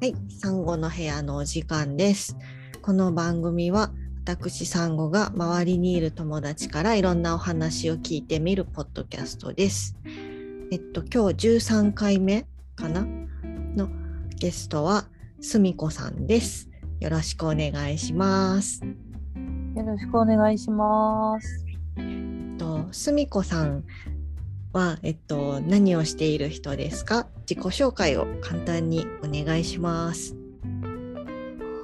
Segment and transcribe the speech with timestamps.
[0.00, 2.34] はい、産後の部屋のお時間です。
[2.80, 3.92] この番組は
[4.24, 9.94] 私産後が周りにいる友達からいろんなお話を聞いてみるポッドキャストです。
[10.72, 12.46] えっと今日13回目
[12.76, 13.06] かな？
[13.76, 13.90] の
[14.38, 15.04] ゲストは
[15.42, 16.70] すみこさんです。
[17.00, 18.80] よろしくお願いします。
[19.76, 21.66] よろしくお願いします。
[21.98, 23.84] えっとすみこさん
[24.72, 27.26] はえっと何をしている人ですか？
[27.50, 30.36] 自己紹介を簡単にお願いします。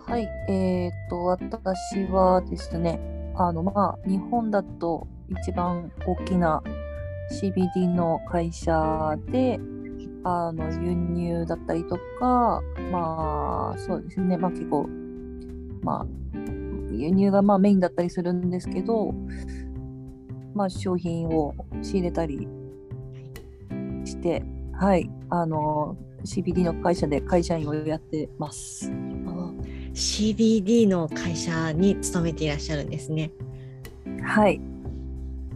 [0.07, 3.01] はい、えー、っと、私はですね、
[3.35, 6.63] あの、まあ、日本だと一番大きな
[7.33, 9.59] CBD の会社で、
[10.23, 12.63] あの、輸入だったりとか、
[12.93, 14.87] まあ、そうですね、まあ結構、
[15.83, 16.07] まあ、
[16.93, 19.13] 輸入がまあメインだったりするんですけど、
[20.55, 22.47] まあ、商品を仕入れたり
[24.05, 24.45] して、
[24.79, 28.91] はい、あの、CBD の会社で会社員をやってます。
[29.95, 33.31] CBD の会社に勤めていらっしゃるんですね。
[34.23, 34.61] はい。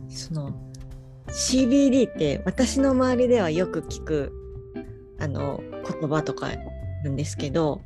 [0.08, 0.54] その
[1.28, 4.32] CBD って私の周りではよく聞く
[5.20, 5.60] あの
[6.00, 6.48] 言葉とか
[7.04, 7.80] なんですけど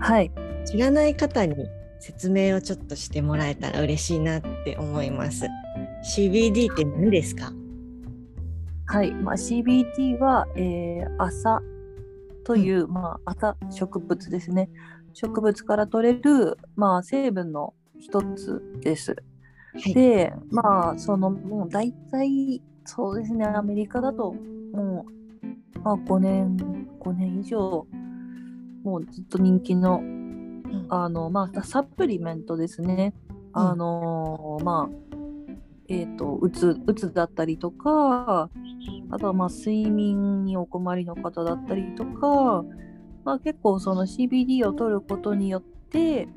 [0.00, 0.32] はい。
[0.66, 1.54] 知らない方に
[2.00, 5.46] 説明をちょっとしてもらえたら嬉しいなって思います。
[6.16, 7.52] CBD って何ですか？
[8.90, 9.12] はい。
[9.12, 11.60] まあ、CBD は、えー朝
[12.42, 14.70] という、まあ、朝植物ですね。
[15.12, 19.14] 植物から取れる、まあ、成分の一つです。
[19.74, 24.32] はい、で、まあ、その、もう大体、そうですね、アメリカだと、
[24.72, 25.04] も
[25.74, 26.56] う、まあ、5年、
[26.98, 27.86] 5年以上、
[28.84, 33.12] もうずっと人気の、うんあの、まあ、サプリメントですね。
[33.52, 35.07] あの、まあ、
[35.88, 38.50] えっ、と、うつ、うつだったりとか、
[39.10, 42.64] あとはまあ睡眠にお困りの方だったりとか、
[43.24, 46.28] まあ、結構その CBD を取ることによって、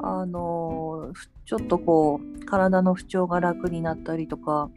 [0.00, 1.12] あの
[1.44, 4.70] ちょっとこう体の不調が楽になったりとか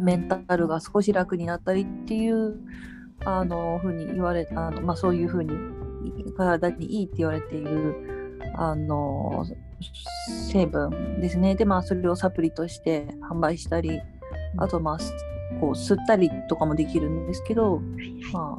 [0.00, 2.56] メンタルが少し楽になったりっていう
[3.24, 5.52] あのふうに言われあの、まあ、そういうふうに
[6.36, 9.44] 体にいいって言われているあの
[10.50, 11.54] 成分ですね。
[11.54, 14.00] でまあそれをサプリとして販売したり
[14.56, 14.98] あとまあ
[15.60, 17.80] こう吸ったりとかもできるんですけど、
[18.32, 18.58] ま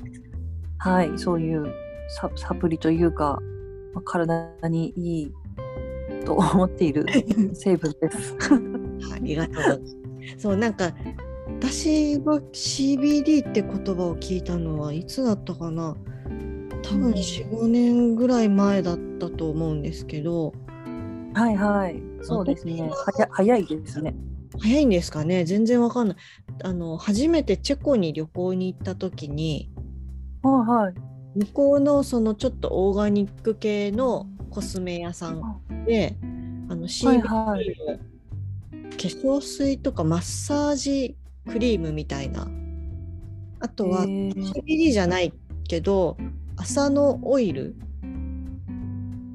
[0.79, 1.73] あ、はい、そういう
[2.09, 3.39] ササプリというか、
[3.93, 5.33] まあ、体にいい
[6.25, 7.05] と思っている
[7.53, 8.35] 成分です。
[9.13, 9.81] ありがとう。
[10.37, 10.91] そうなんか
[11.61, 15.95] 私は CBD って言葉を聞いたのはいつだったかな？
[16.81, 20.53] 多分45年ぐらい前だったと思うんですけど
[21.33, 22.81] はいはい、そうですね。
[22.81, 24.15] はや早いですね。
[24.59, 25.45] 早いんですかね？
[25.45, 26.17] 全然わかんない。
[26.63, 29.71] あの初めてチェコに旅行に行った時に
[30.41, 30.93] はいはい。
[31.35, 36.17] 向こうのそのちょっとオーガニック系のコスメ屋さんで
[36.69, 36.75] あ。
[36.75, 37.75] の CBD の化はい。
[38.97, 41.15] 粧水とかマッサージ
[41.47, 42.47] クリームみたいな。
[43.61, 45.33] あとは CBD じゃない
[45.67, 46.17] けど
[46.57, 47.75] 朝のオイル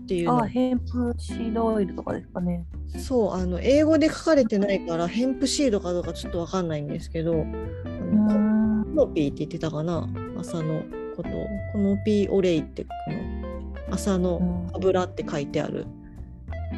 [0.04, 2.66] っていうのあ、ヘンプシードオイルとかですかね。
[2.98, 8.94] そうあの英語で書かれてないからヘンプシードかどうかちょっとわかんないんですけどコん。
[8.94, 10.06] ノピーって言ってたかな？
[10.38, 10.82] 朝の
[11.16, 15.86] ことをコノピーオレイってこの朝の油って書いてある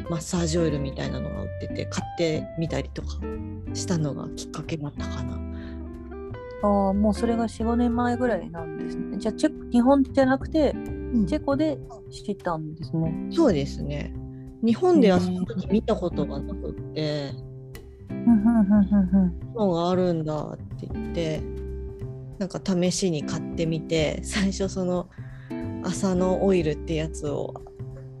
[0.09, 3.07] マッサージオイルみたいなのが売ってて買ってみたりとか
[3.73, 5.39] したのがきっかけだったかな。
[6.63, 9.17] ああ、もうそれが4、5年前ぐらいなんですね。
[9.17, 10.73] じゃあ、チェコ日本じゃなくて、
[11.25, 11.77] チェコで
[12.11, 13.27] 知ったんですね。
[13.31, 14.13] そうですね。
[14.63, 17.31] 日本ではその時見たことがなくって、
[18.09, 21.41] ふんふんふんふんふんのがあるんだって言って、
[22.39, 25.09] なんか試しに買ってみて、最初その
[25.83, 27.53] 朝のオイルってやつを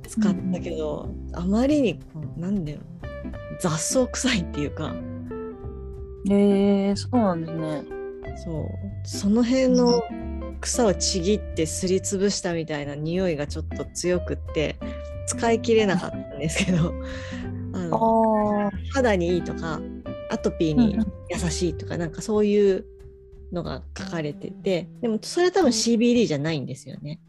[0.07, 2.83] 使ったけど、あまりにこうなんだろう
[3.59, 4.93] 雑草臭いっていうか、
[6.29, 7.83] えー、そうなんですね。
[8.43, 8.65] そう
[9.03, 10.01] その辺の
[10.61, 14.77] 草をちぎってすりつぶしたみたいな匂いがちょっと強くって
[15.27, 16.93] 使い切れなかったんですけど
[17.73, 19.79] ああのあ、肌にいいとか
[20.29, 20.97] アトピーに
[21.29, 22.85] 優しいとかなんかそういう
[23.51, 27.19] のが書かれててでもそれは多分 CBD じゃないんですよね。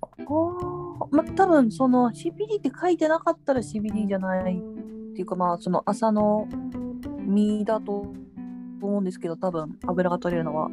[0.00, 6.48] ああ、まあ、多分その CBD って書いてなかったら CBD じゃないっていうかまあその朝の
[7.26, 8.12] 実だと
[8.86, 10.68] 思うんですけど多分油が取れるのは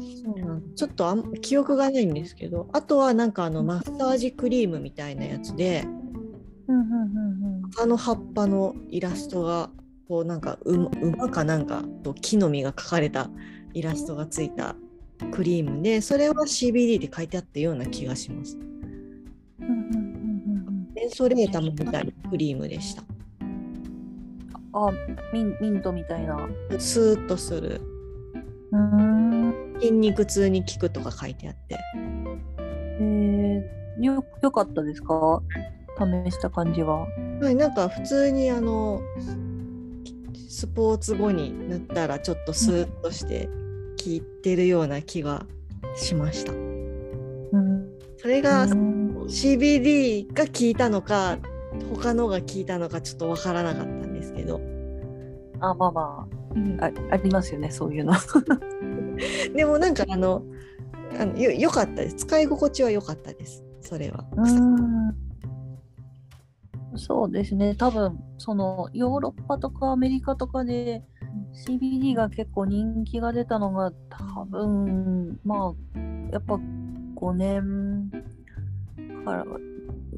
[0.00, 5.84] そうなんちょっとあん記憶がないんですけどあとはなんかあのマッサージクリームみたいなやつで
[6.68, 9.70] うんうんうんうんあの葉っぱのイラストが
[10.08, 13.30] こうなんか馬馬かなんかと木の実が描かれた
[13.74, 14.76] イラストがついた
[15.32, 18.58] クリームでそれは CBD って書いてあったような気がします。
[19.60, 23.02] うんうんうんうんメンソレータムみたいなクリームでした。
[24.76, 24.90] あ
[25.32, 26.48] ミンミントみたいな。
[26.78, 27.80] スーッとする
[28.72, 29.54] うーん。
[29.80, 31.78] 筋肉痛に効くとか書いてあって。
[33.00, 35.42] えー、よよかったですか？
[35.98, 37.06] 試した感じは。
[37.40, 39.00] はい、なんか普通にあの
[40.48, 43.52] スポーツ後に塗ったらちょっとスーッとして効
[44.06, 45.46] いてるような気が
[45.96, 46.52] しました。
[46.52, 47.88] うん。
[48.18, 51.38] それがうん CBD が効いたのか
[51.94, 53.95] 他のが効いたのかちょっとわからなかったん
[54.26, 54.60] ですけど、
[55.60, 56.28] あ、まあま
[56.80, 58.12] あ、あありますよね、そういうの。
[59.54, 60.42] でもなんかあの
[61.18, 62.16] あのよ良かったです。
[62.16, 63.64] 使い心地は良かったです。
[63.80, 64.24] それは。
[66.96, 71.04] そうですね、多分そのヨーロッパとかアメリカとかで
[71.52, 75.98] CBD が結構人気が出たのが多分まあ
[76.32, 78.10] やっぱ5年
[79.26, 79.44] から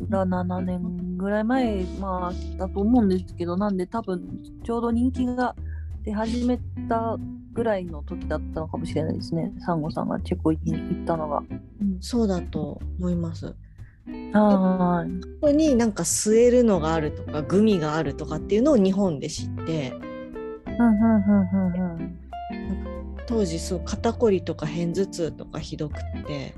[0.09, 3.09] ら7年ぐらい前、まあ、だと思うん。
[3.09, 3.77] ですけどなん。
[3.77, 4.21] で多分
[4.65, 5.55] ちょうど人気が
[6.05, 6.59] 出始め
[6.89, 7.17] た
[7.53, 10.09] ぐらいの時だったのかもしれないですねサンゴさん。
[10.09, 11.43] がチェコに行ったのが。
[11.81, 11.99] うん。
[12.01, 13.47] そうだと思います。
[14.33, 15.93] はいここになん。
[15.93, 19.93] か吸えるのがあるとかグミがあるとかっていうのを日本で知って
[23.27, 26.55] 当時そう肩こりとか片頭痛とかひどくって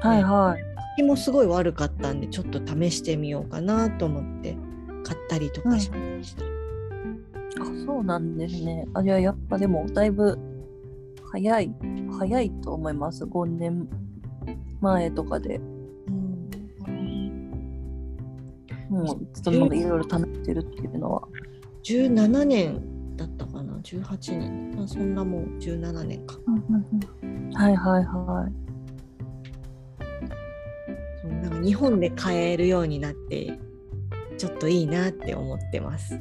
[0.00, 0.65] はいはい。
[0.96, 4.56] 気もすごい悪かったんでちょっと試してみようかなと思って
[5.04, 6.44] 買ったりとかしました。
[7.62, 8.86] あそうなんですね。
[8.94, 10.38] あじゃあやっぱでもだいぶ
[11.30, 11.74] 早い
[12.18, 13.24] 早いと思います。
[13.24, 13.88] 5年
[14.80, 15.60] 前とかで
[18.88, 21.22] もうそのいろいろ試してるっていうのは。
[21.84, 26.36] 17年だったかな？18年あそんなもん17年か
[27.54, 28.65] はいはいはい。
[31.26, 33.58] なんか日本で買えるようになって
[34.38, 36.20] ちょっといいなって思ってます。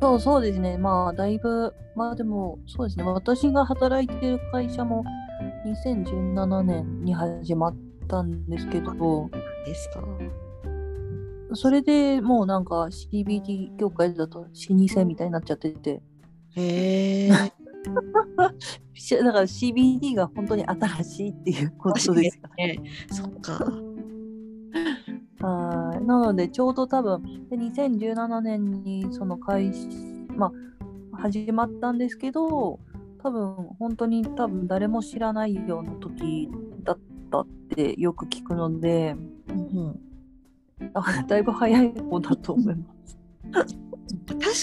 [0.00, 0.78] そうそうですね。
[0.78, 3.04] まあだいぶまあでもそうですね。
[3.04, 5.04] 私が働いてる会社も
[5.66, 7.76] 2017年に始まっ
[8.08, 9.30] たんですけど。
[9.66, 10.00] ですか
[11.54, 14.46] それでもうなんか CBD 業界だと老
[14.94, 16.02] 舗みたいになっちゃってて、
[16.56, 17.52] へえし
[19.24, 22.76] だから CBD が本当に新しいっていうことですかね。
[22.82, 22.90] ね。
[23.10, 23.64] そっか。
[25.40, 29.88] はいなのでちょうど多分で2017年にその開始、
[30.34, 30.52] ま
[31.12, 32.80] あ、始まったんですけど
[33.22, 36.48] 多分本当に多分誰も知らないような時
[36.84, 36.98] だっ
[37.30, 39.14] たってよく聞くので
[39.48, 40.00] うん
[40.94, 43.18] あだいぶ早い方だと思います。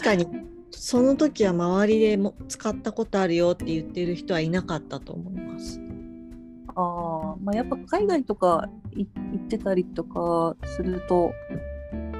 [0.01, 5.79] 確かにその時は周りでも使ったことあるよって言ってる人はいなかったと思います。
[6.75, 11.31] あーまあ、やっぱ海外とかい行ってたりとかすると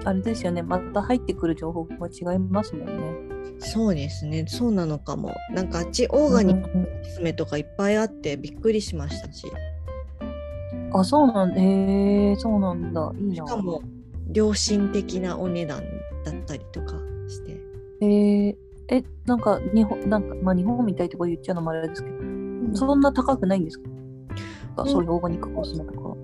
[0.05, 3.33] あれですよねまた入ってくる情報が違いますもんね。
[3.59, 4.45] そうですね。
[4.47, 5.35] そうなのかも。
[5.51, 9.47] なんかあっちオーガニックのコスメとかいっぱいあってびっくりしましたし。
[10.93, 13.35] あそうなんへえそうなんだいいな。
[13.35, 13.81] しかも
[14.33, 15.83] 良心的なお値段
[16.23, 16.95] だったりとか。
[18.03, 18.55] えー、
[18.89, 22.15] えなんか日本なんかまあ日本みたいと言っちゃうのもあれですけど、
[22.75, 23.93] そんな高くないんですか、うん
[24.87, 26.15] そういうオーガニックコスメとか。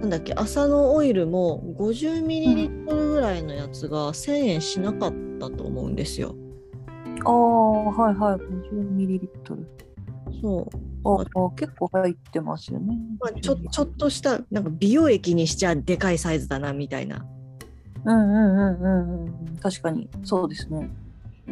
[0.00, 0.32] なんだっけ？
[0.32, 6.34] 朝のオイルも 50ml ぐらいのやつが1000円しなかったと思うんですよ。
[7.24, 8.36] ああはいはい
[8.74, 9.28] 50ml。
[10.40, 10.66] そう。
[11.04, 12.96] ああ結構入ってますよね。
[13.20, 17.26] まあ、ちょちょっとしたなんか美容液にしちゃでかいサイズだなみたいな。
[18.04, 18.14] うん。
[18.14, 20.90] うんうんうんうん確かにそうですね。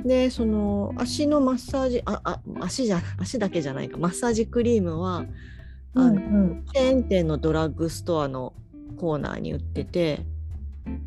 [0.04, 3.98] でその足のマッサージああ足じゃ足だけじゃないか。
[3.98, 5.24] マッサージクリームは
[5.94, 6.18] あのうんう
[6.54, 8.52] ん、チェーン店のドラッグストアの
[8.96, 10.24] コーナーに売ってて。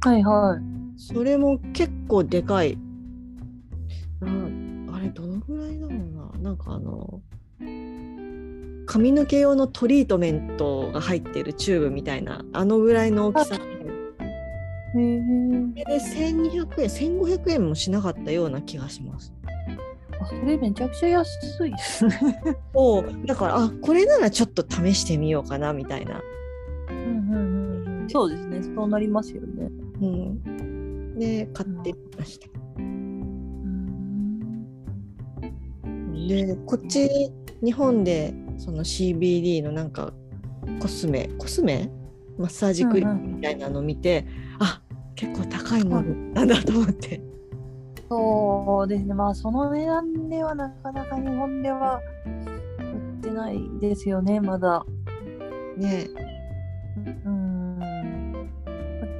[0.02, 1.00] はいはい。
[1.00, 2.78] それも結構でかい。
[4.20, 6.00] なあれどのぐらいだろう
[6.38, 6.40] な。
[6.40, 7.22] なんかあの
[8.86, 12.44] 髪の毛用のトリートメントが入ってるチューブみたいな。
[12.52, 13.58] あのぐらいの大きさ。
[13.58, 13.64] で
[14.96, 15.20] へえ。
[15.20, 19.34] で1200円1500円もしなかったような気がします。
[20.20, 22.16] あそれめちゃくちゃ安いですね。
[22.74, 26.22] おだからあこれならちょっと試してみようかなみたいな。
[26.90, 28.62] うんうんうんうん、そうですね。
[28.62, 29.70] そうなりますよね。
[30.02, 32.48] うん、で買ってみました。
[36.28, 37.32] でこっち
[37.64, 40.14] 日本でその CBD のなんか
[40.80, 41.92] コスメコスメ？
[42.38, 44.26] マッサージクリームみたいなのを見て、
[44.60, 44.82] あ
[45.15, 47.22] 結構高いものなんだと思って。
[48.10, 49.13] そうですね。
[49.13, 52.01] まあその値段ではなかなか日本では
[53.24, 54.86] てないですよねまだ。
[55.77, 56.08] ね。
[57.25, 58.50] うん。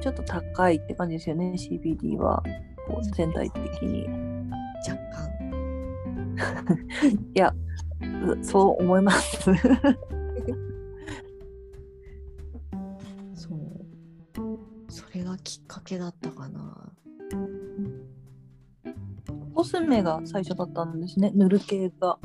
[0.00, 2.42] ちょっと高いって感じですよね CBD は。
[2.86, 4.06] こう全体的に。
[4.86, 5.34] 若干。
[7.34, 7.54] いや
[8.26, 9.50] うそう思います
[15.44, 16.92] きっかけだったかな。
[19.54, 22.18] コスメが最初だったんですね塗る系が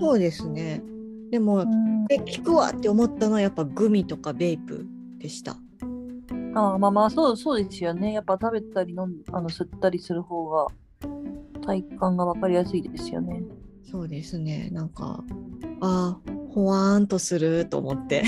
[0.00, 0.82] そうですね。
[1.30, 4.86] でも、うんえ、効くわって思ったのはやっぱグミとかベイプ
[5.18, 5.56] でした。
[6.54, 10.68] ああまあまあそうそうですよねやっぱ食べたり飲んあの吸ったりする方が
[11.66, 13.42] 体感が分かりやすいですよね
[13.90, 14.68] そうですね。
[14.72, 15.22] なんか、
[15.80, 18.24] あーほわーんとすると思って。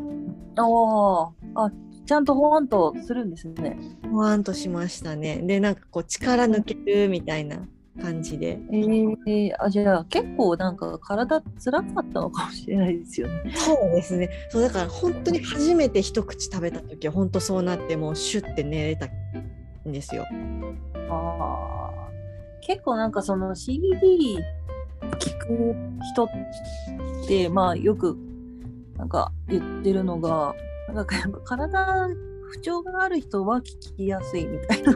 [0.56, 1.72] あああ
[2.06, 3.76] ちゃんとほわんとするんですね
[4.10, 5.38] ほわーんとしましたね。
[5.38, 7.58] で、なんかこう力抜けるみたいな
[8.00, 8.60] 感じで。
[8.72, 14.30] えー、あじゃあ結構なんか体つらかったのかもしれないですよねそうですね。
[14.50, 19.06] そうだから本当に初めて一口食べた時は本当そうなってもうシュッて寝れた
[19.88, 20.24] んですよ。
[21.10, 22.10] ああ
[22.60, 24.38] 結構なんかその CBD
[25.18, 25.74] 聞く
[26.12, 26.28] 人っ
[27.26, 28.16] てまあよく
[28.96, 30.54] なんか言ってるのが
[30.94, 32.08] なんかやっぱ体
[32.50, 34.92] 不調がある人は聞きやすいみたいな。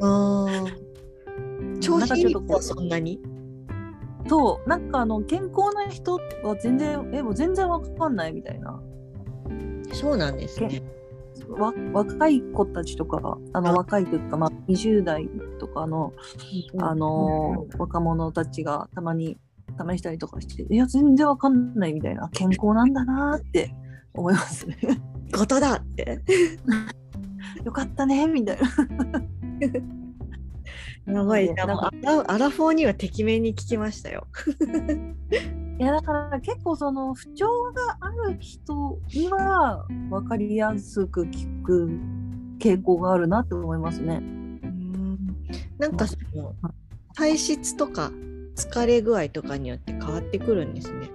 [0.00, 1.80] ああ。
[1.80, 3.20] 調子いい人はそんなに？
[4.26, 8.80] そうなんかあの健康な人は全然えもう全然わかんないみたいな。
[9.92, 10.82] そうなんですね。
[11.48, 16.12] わ若い子たちとかあのあ若いというか、まあ、20代とかの
[16.78, 19.36] あのー若者たちがたまに
[19.90, 23.74] 試したりとかしていや全然わかんないみたいな健康なんだなーって
[24.14, 24.76] 思いますね
[25.32, 26.20] ことだって。
[27.64, 28.58] よかったねみたい
[31.06, 34.26] な やばいアラフォーにはてきめんに聞きましたよ。
[35.78, 41.90] いやだから結構その不調がある人には分かりやすく聞く
[42.58, 44.22] 傾向があるなって思いますね。
[45.78, 46.54] なんかその
[47.14, 48.12] 体質とか
[48.54, 51.10] 疲れ具合とかによって変わってくるんですね。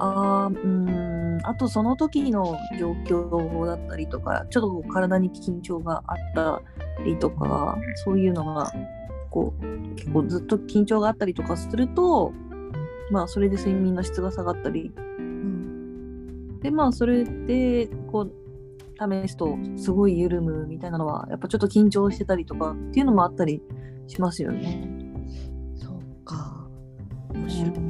[0.00, 1.11] あーうーん
[1.44, 6.62] あとその時の状況だったりとかちょっとこう体に緊張があった
[7.04, 8.72] りとかそういうのが
[9.30, 12.32] こう結構ずっと緊張があったりとかすると
[13.10, 18.32] まあそれで睡眠の質が下がったりうん、でまあそれでこう
[18.98, 23.62] 試すとすごい緩むみたいなのはやっぱちょっと緊張してたりとかっていうのもあったり
[24.06, 24.88] しますよね。
[25.74, 26.66] そうか。
[27.34, 27.72] 面白い。
[27.74, 27.80] そ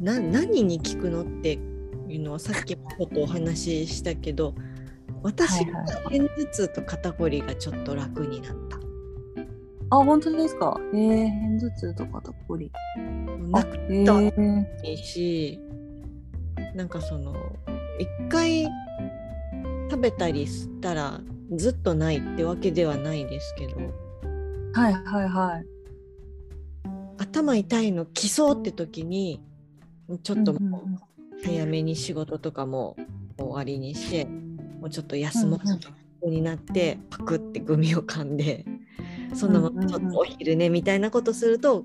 [0.00, 1.58] な何に効くのって
[2.08, 4.54] いうのはさっきもちょっとお話ししたけど
[5.22, 8.78] 私ははい片頭痛と肩こりがちょっと楽になった。
[9.90, 10.78] あ本当ですか？
[10.92, 12.70] えー、片頭痛と肩こり。
[13.50, 15.58] なくえたー、いいし
[16.74, 17.34] なんかその
[17.98, 18.64] 一回
[19.90, 21.20] 食べたり吸ったら
[21.56, 23.76] ずっとないってわけではないですけど
[24.74, 25.66] はいはいはい。
[27.16, 29.42] 頭痛いの来そうって時に
[30.16, 30.54] ちょっと
[31.44, 32.96] 早めに仕事とかも
[33.36, 35.60] 終わりにしてもうちょっと休も
[36.22, 38.64] うになってパクってグミを噛んで
[39.34, 41.84] そのままちょっとお昼寝みたいなことすると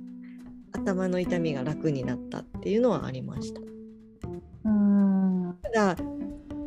[0.72, 3.62] 頭の痛みが楽になったっていうのはありました。
[4.66, 5.96] うんうんただ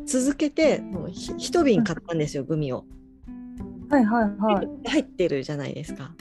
[0.05, 2.85] 続けてもうひ一瓶買ったんですよグミを。
[3.89, 4.89] はいはいはい。
[4.89, 6.13] 入ってるじゃないですか。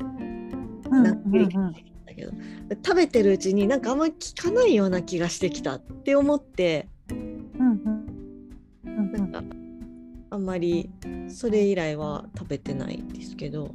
[0.91, 2.33] うん何種類か入ってきたけど
[2.85, 6.89] 食べてるうちになんかあんまり効かないような気がしてきたって思って
[8.85, 9.43] なんか
[10.31, 10.91] あんまり
[11.29, 13.73] それ以来は食べてないんですけど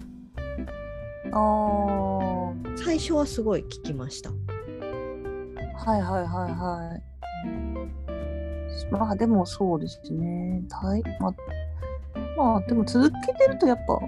[1.31, 4.31] あ最初はすごい効きました。
[4.31, 4.33] い
[5.83, 7.01] はいはいはい。
[8.91, 10.63] まあでもそうですね。
[10.69, 11.35] たいまあ、
[12.37, 13.99] まあでも続けてるとやっぱ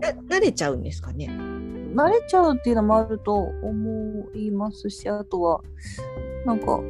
[0.00, 1.28] な慣れちゃうんですかね？
[1.96, 5.60] 慣れちゃうっていうのもあると思いますしあとは
[6.44, 6.80] なんか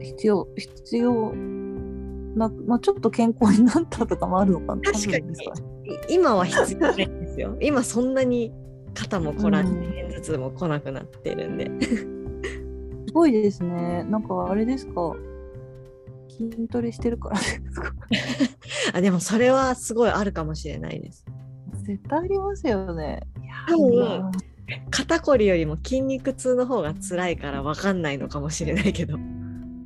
[0.00, 5.34] 必要必要な、まあ、ちょっと健康になったとかもあるのかな確かに
[6.08, 7.56] 今は必要ないんですよ。
[7.62, 8.52] 今そんなに
[8.94, 11.70] 肩もこらんうんで片頭痛も来なくなってるんで。
[13.06, 15.14] すごいですねなんかあれですか？
[16.28, 17.92] 筋トレしてるからですか？
[18.94, 21.24] あでもそれはすごいあるかもしれないです。
[21.82, 23.20] 絶対ありますよね
[23.68, 24.32] 多分
[24.90, 29.16] 肩こりよりも筋肉痛の方が辛いから分かんないのかもしれないけど。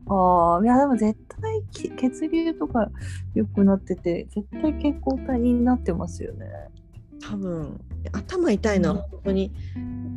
[0.08, 2.90] ああいやでも絶対き血流とか
[3.34, 6.46] 良くなってて絶対健康体になってますよね。
[7.20, 9.52] 多分頭痛いのは本当に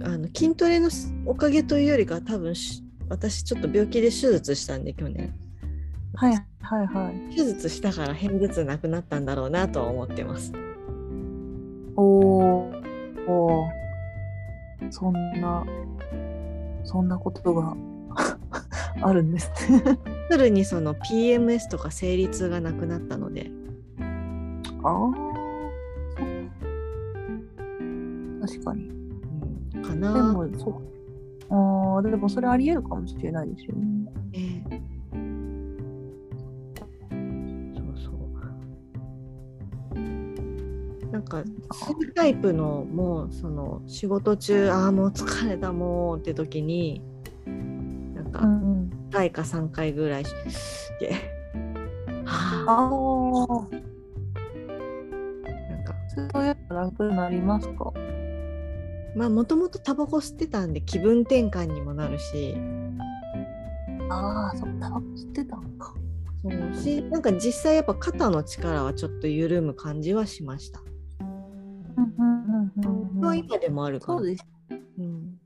[0.03, 0.89] あの筋トレの
[1.25, 5.33] おかげというよりか多分し私ちょっと病気で手術したんで去年。
[6.15, 7.35] はいはいはい。
[7.35, 10.51] 手術したから片頭痛なくなったんだろうなとは思ってます。
[11.95, 12.84] おお
[13.27, 13.85] おー。
[14.91, 15.65] そんな
[16.83, 17.75] そんなことが
[19.01, 19.81] あるんですね。
[20.29, 23.51] フルにその PMS とか生理痛がなくなったので。
[24.83, 25.11] ああ
[28.41, 28.89] 確かに。
[29.75, 29.81] うん。
[29.81, 30.73] かでなもそう。
[31.49, 34.11] ああでもそれありえるかもしれないですよね。
[34.33, 34.94] ええ
[41.15, 41.41] なんか
[41.71, 47.01] そういうタイプのもうその仕事中ああもう疲れたもうって時に
[48.13, 50.31] なんかん1回か3回ぐらいし
[50.99, 51.13] て
[52.25, 52.75] はああ
[53.69, 53.71] あ
[55.71, 55.93] なんか
[56.33, 57.93] そうやっぱ楽になりますか？
[59.15, 62.57] まあもともとタバコ吸ってたんで気分転換にもなるし
[64.09, 65.93] ああそっタバコ吸ってたんか。
[66.41, 70.81] そうしなんか実際やっぱ肩の力はちょっと緩む感じはしました。
[71.97, 74.45] うんうんうんまあ今でもあるかなそうです。
[74.69, 75.39] うん、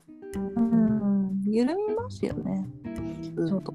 [0.56, 2.68] うん緩みますよね。
[3.34, 3.74] ずっと。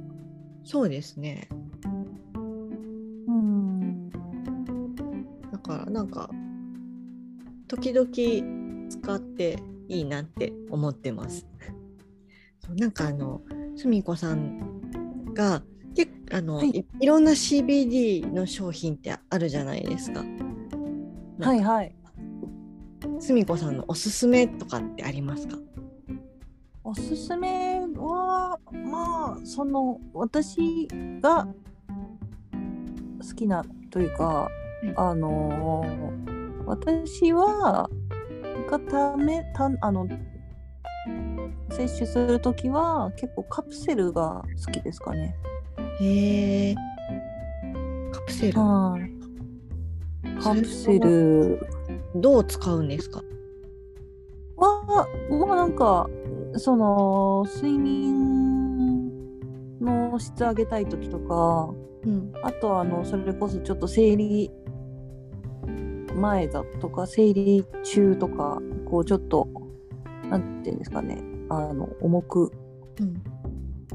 [0.64, 1.48] そうですね。
[3.28, 4.10] うん。
[4.10, 6.30] だからなんか
[7.68, 11.46] 時々使っていいなって思ってます。
[12.60, 13.42] そうなんかあの
[13.76, 15.62] すみこさんが
[15.96, 20.24] 結あの、はいい、いろんな CBD の商品ってあるじゃないですか。
[21.40, 21.96] はいはい。
[23.26, 25.58] すみこさんのおすすめとかってありますか？
[26.84, 30.88] おすすめはまあその私
[31.22, 31.48] が
[33.28, 34.48] 好きなというか、
[34.84, 37.90] うんあのー私は
[38.70, 40.08] がためたあの
[41.70, 45.36] 摂取するときは結構カプセルが好きですかね。
[46.00, 46.76] へえ。
[48.12, 48.60] カプセル。
[48.60, 50.42] はい。
[50.42, 51.60] カプセル
[52.16, 53.22] どう使うんですか？
[54.58, 56.10] はまあなんか
[56.56, 59.30] その睡眠
[59.82, 61.74] の質上げたい時とか
[62.06, 62.32] うん。
[62.44, 64.50] あとはあのそれこそちょっと生理
[66.16, 69.48] 前だとか生理中とかこうちょっと
[70.30, 72.52] なんていうんですかねあの重く
[73.02, 73.24] うん。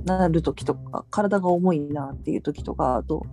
[0.05, 3.27] なる時とか体が重いなっていう時とかあと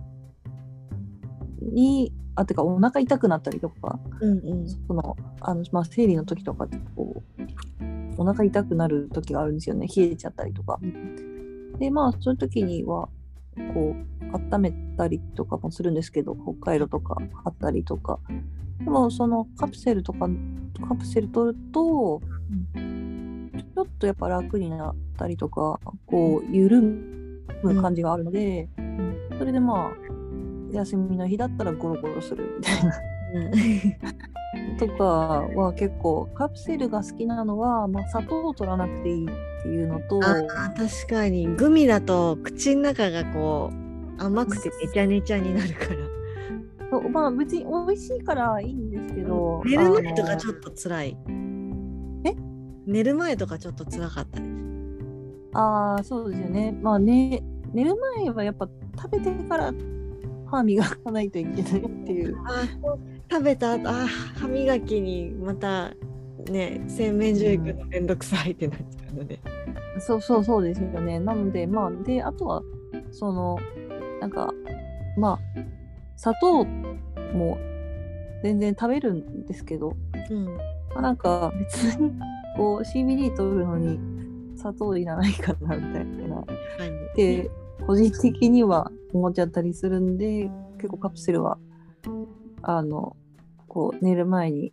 [1.60, 4.68] にあてかお腹痛くなったりとかうんうん。
[4.68, 7.82] そのあの、まあ、生理の時とかこう
[8.16, 10.78] お腹痛くなる時があるんですよね冷えちゃったりとか。
[11.78, 13.08] でまあそういう時には
[13.74, 18.20] こう温めたりとかもするんですけど北海道とかあったりとか
[18.80, 20.28] でもそのカプセルとか
[20.88, 26.80] カプセル取るとちょっとやっぱ楽になったりとかこう緩
[27.62, 28.68] む感じがあるので、
[29.38, 30.17] それでまあ
[30.72, 32.92] 休みの日だったらゴロゴロするみたいな。
[34.78, 39.28] とかは結構カプセルが好きなのは、まあ、砂糖を取らなくていいっ
[39.62, 41.46] ていうのとあー確かに。
[41.48, 43.70] グミだと口の中がこ
[44.18, 45.96] う甘くてねちゃねちゃになるから。
[46.90, 51.16] そうまあ別に美味しいからいいんですけど寝る前とかちょっっと辛い。
[52.24, 52.34] え？
[52.86, 54.52] 寝る前とかちょっと辛かったです
[55.52, 56.72] とああそうですよね。
[56.80, 57.42] まあね
[57.74, 59.74] 寝る前はやっぱ食べてから
[60.50, 62.36] 歯磨かないといけないっていう。
[62.46, 62.98] あー
[63.30, 65.92] 食べた後あー歯磨きにまた
[66.50, 69.38] ね洗面所行くのめんどくさいってなっちゃうので、
[70.00, 71.20] そうそうそうですよね。
[71.20, 72.62] なのでまあであとは
[73.10, 73.58] その
[74.20, 74.52] なんか
[75.16, 75.60] まあ
[76.16, 77.58] 砂糖も
[78.42, 79.96] 全然食べるんですけど
[80.30, 80.46] うん。
[80.46, 82.12] まあなんか別に
[82.56, 83.98] こう CBD 取るのに
[84.56, 86.36] 砂糖いらないかなみたいな。
[86.36, 87.16] はい。
[87.16, 87.50] で
[87.86, 91.58] 個人的には思っちゃったりするんで結構カプセルは
[92.62, 93.16] あの
[93.66, 94.72] こう寝る前に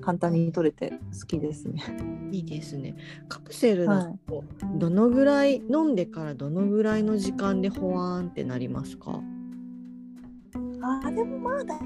[0.00, 1.82] 簡単に取れて好きですね。
[1.88, 2.94] うん、いいですね。
[3.28, 4.44] カプセルだと
[4.76, 9.20] どのぐらい、飲んでからどのぐらいの時間でほわーんってなりますか？
[10.82, 11.80] あーでもまあだ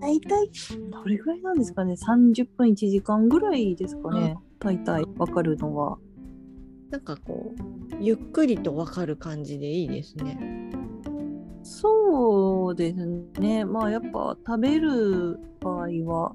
[0.00, 0.50] 大体
[0.90, 1.92] どれぐらいなんですかね。
[1.94, 4.36] 30分1時間ぐらいですかね。
[4.58, 5.98] 大体わかるのは。
[6.90, 10.38] なんかこうゆっくりとわかる感じでいいですね。
[11.62, 13.06] そうです
[13.40, 13.64] ね。
[13.64, 16.34] まあやっぱ食べる場合は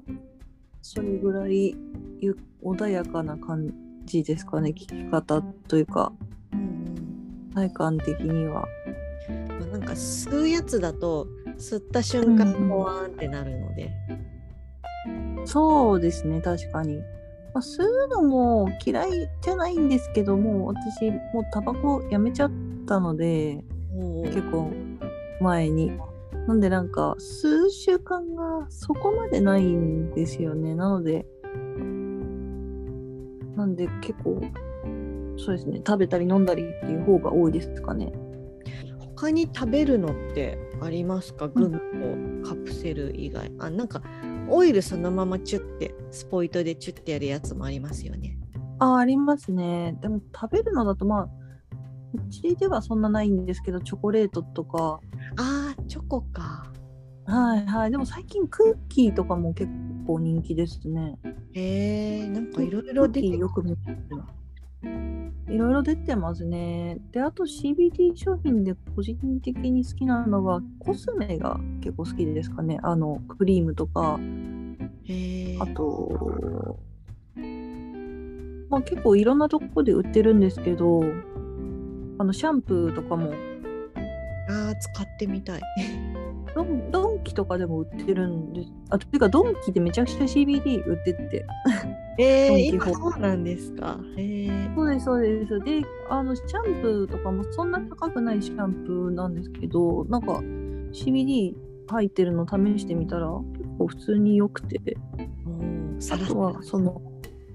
[0.80, 1.76] それぐらい
[2.20, 3.72] ゆ穏やかな感
[4.04, 4.70] じですかね。
[4.70, 6.12] 聞き方というか
[6.52, 8.64] うん体感的には。
[9.28, 11.26] うんまあ、なんか吸うやつだと
[11.58, 13.90] 吸った瞬間うんうんほわーんってなるので、
[15.44, 17.02] そうですね確かに。
[17.56, 22.50] まあ、吸うのも嫌いじゃないんですけども私もうタバコやめちゃっ
[22.86, 23.64] たので
[24.26, 24.70] 結構
[25.40, 25.90] 前に。
[26.46, 30.74] なんでなんか数週間がそこまでないんですよね。
[30.74, 31.24] なので
[33.56, 34.42] なんで結構
[35.38, 38.12] そうですね食べたり飲んだりっていう方が多いですかね。
[39.16, 41.48] 他に食べるのってありますか？
[41.48, 41.78] グミ
[42.42, 44.02] とカプセル以外、あなんか
[44.48, 48.38] オイルそのままチュッてスポイトでチュッてやるやつもありますよね。
[48.78, 49.96] あありますね。
[50.00, 51.28] でも食べるのだとまあ
[52.14, 55.00] うちではそんなないんですけどチョコレートとか。
[55.36, 56.72] あーチョコか。
[57.24, 57.90] はいはい。
[57.90, 59.70] でも最近クッキーとかも結
[60.06, 61.18] 構人気ですね。
[61.52, 63.90] へえんかいろいろ出てよく見て
[65.48, 66.98] いろいろ出てますね。
[67.12, 72.78] で、あと CBD 商品で個人的に好きなのはコスメが結構好きですかね。
[72.82, 74.18] あの、クリームとか、
[75.60, 76.78] あと、
[78.68, 81.02] まあ結構いろんなとこで売ってるんですけど、
[82.18, 83.32] あの、シャンプーとかも。
[84.48, 85.60] ああ、使ってみたい。
[86.56, 88.72] ドンドンキとかでも売ってるんです。
[88.88, 91.44] あ、というかドンキでめちゃくちゃ CBD 売ってて。
[92.18, 94.00] えー、今そうなんですか？
[94.16, 95.60] えー、そうです、そうです。
[95.60, 100.32] で、あの、シャンプーとかもそんな高くないシャンプーなんですけど、なんか
[100.92, 101.54] CBD
[101.88, 104.80] 入ってるの試してみたら結構普通に良くて。
[106.10, 107.02] あとは、その、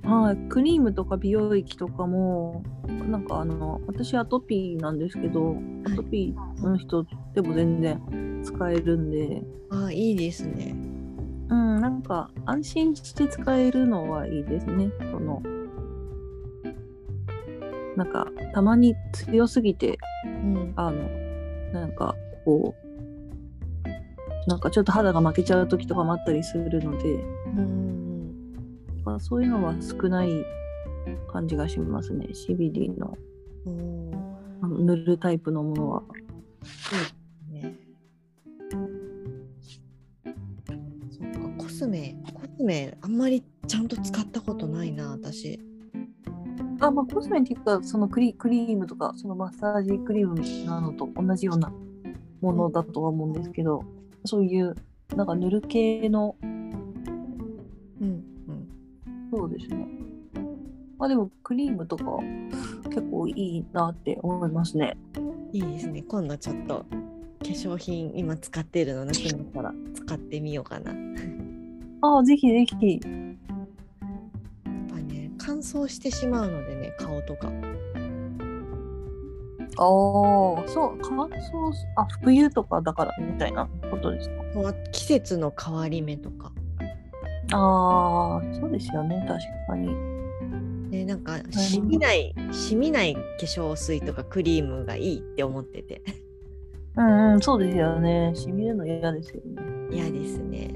[0.03, 9.43] はい、クリームとか美容液とかも、なんかあの、私アトピーなんですけど、アトピーの人でも全然使えるんで。
[9.69, 10.75] ああ、いいですね。
[11.51, 14.89] うん、なんか安心して使えるのはいいですね。
[15.11, 15.41] その
[17.97, 21.09] なんかたまに強すぎて、うん、あの
[21.73, 28.00] なんかこうなんかちょっと肌が負けちゃう時とかもあったりするので、うん
[29.03, 30.45] まあ、そういうのは少ない
[31.31, 32.27] 感じがしますね。
[32.31, 33.17] CBD の。
[34.63, 36.03] 塗るタイプのものは。
[41.81, 45.59] スメコスメあんまりちゃんと使ったことないな私。
[46.79, 50.35] あまあコスメっていうかそのクリクリームとかそのマッサージクリーム
[50.65, 51.73] なのと同じような
[52.39, 53.85] ものだとは思うんですけど、うん、
[54.25, 54.75] そういう
[55.15, 56.35] なんか塗る系の
[59.61, 59.87] ですね
[60.97, 62.03] まあでもクリームとか
[62.89, 64.97] 結構いいなって思いますね
[65.53, 66.85] いいですね今度ちょっと
[67.39, 70.93] 化粧品今使ってるのなくなったら使ってみようかな
[72.03, 72.99] ああ、ぜひぜひ。
[72.99, 73.01] やっ
[74.89, 77.47] ぱね、乾燥してしまうのでね、顔とか。
[77.47, 77.53] ああ、
[80.67, 81.29] そう、乾燥、
[81.95, 84.73] あ、冬とかだからみたいなことですか？
[84.91, 86.51] 季節の変わり目とか。
[87.51, 89.93] ああ、そうですよね、確かに。
[90.89, 96.03] ね、なんか、しみない、しみない化粧水とかクリームがいいって思ってて。
[96.97, 98.31] うんうん、そうですよね。
[98.35, 99.63] しみるの嫌ですよね。
[99.91, 100.69] 嫌ですね。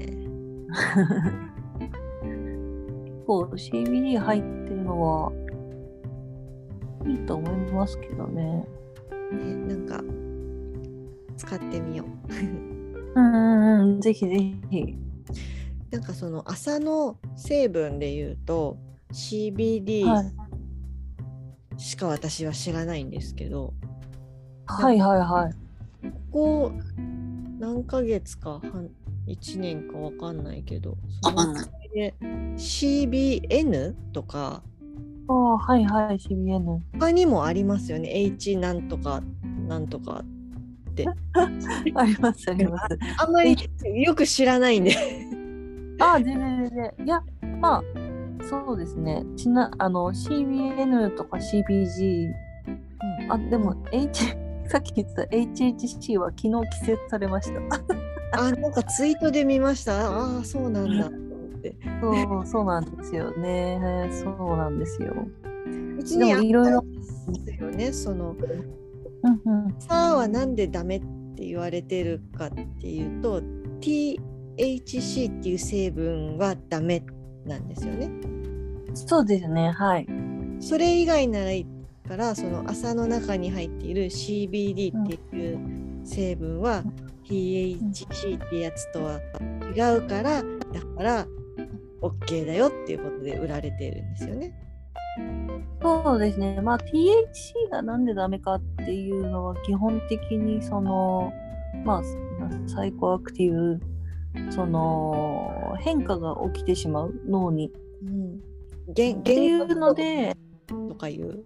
[0.66, 0.80] 結
[3.26, 5.32] 構 CBD 入ってるのは
[7.06, 8.66] いいと思いますけどね。
[9.32, 10.02] ねなんか
[11.36, 12.04] 使ってみよ
[13.16, 13.20] う。
[13.20, 14.36] うんうんぜひぜ
[14.70, 14.96] ひ。
[15.90, 18.78] なんかその朝の成分で言うと
[19.12, 20.04] CBD
[21.76, 23.74] しか私は知らないんですけど、
[24.66, 26.10] はいはいはい。
[26.32, 26.72] ここ
[27.58, 28.60] 何ヶ月か
[29.26, 31.54] 1年か分かんないけどその
[31.94, 32.14] で
[32.56, 34.62] CBN とか
[35.28, 38.10] ああはいはい CBN 他にもありますよね。
[38.12, 39.22] H なんとか
[39.66, 40.22] なんとか
[40.90, 41.06] って。
[41.94, 42.98] ありますあります。
[43.18, 43.56] あんまり
[43.94, 44.92] よく知らないんで
[45.98, 47.06] ああ全然全然。
[47.06, 47.22] いや
[47.60, 47.82] まあ
[48.48, 49.24] そうですね。
[49.36, 52.32] ちなあの CBN とか CBG、
[52.66, 54.36] うん、あでも H
[54.68, 57.60] さっき言ってた HHC は昨日季節されました。
[58.32, 60.10] あなんかツイートで見ました。
[60.10, 61.10] ああそうなんだ。
[62.00, 64.08] そうそうなんですよね。
[64.12, 65.26] そうなんですよ。
[65.96, 66.84] 別にいろいろ
[67.44, 67.92] ですよね。
[67.92, 68.36] その、
[69.22, 71.00] うんうん、さあはなんでダメっ
[71.36, 73.42] て言われてるかっていうと
[74.58, 77.04] THC っていう成分はダメ
[77.44, 78.10] なんですよね
[78.94, 80.06] そうですねはい
[80.60, 81.66] それ以外ならいい
[82.08, 89.20] からその朝の中に入っている CBD っていう成分は、うん THC ってやつとは
[89.74, 91.26] 違うからだから
[92.00, 94.54] OK だよっていうことで売られてるんですよね。
[95.82, 96.60] そうですね。
[96.60, 101.32] まあ THC がなんでダメかっていうのは基本的にその
[101.84, 102.02] まあ
[102.68, 103.80] サイコアクティブ
[104.50, 107.72] その変化が起きてしまう脳に。
[108.02, 108.40] うん、
[108.88, 111.44] 幻っていうので、とかいう？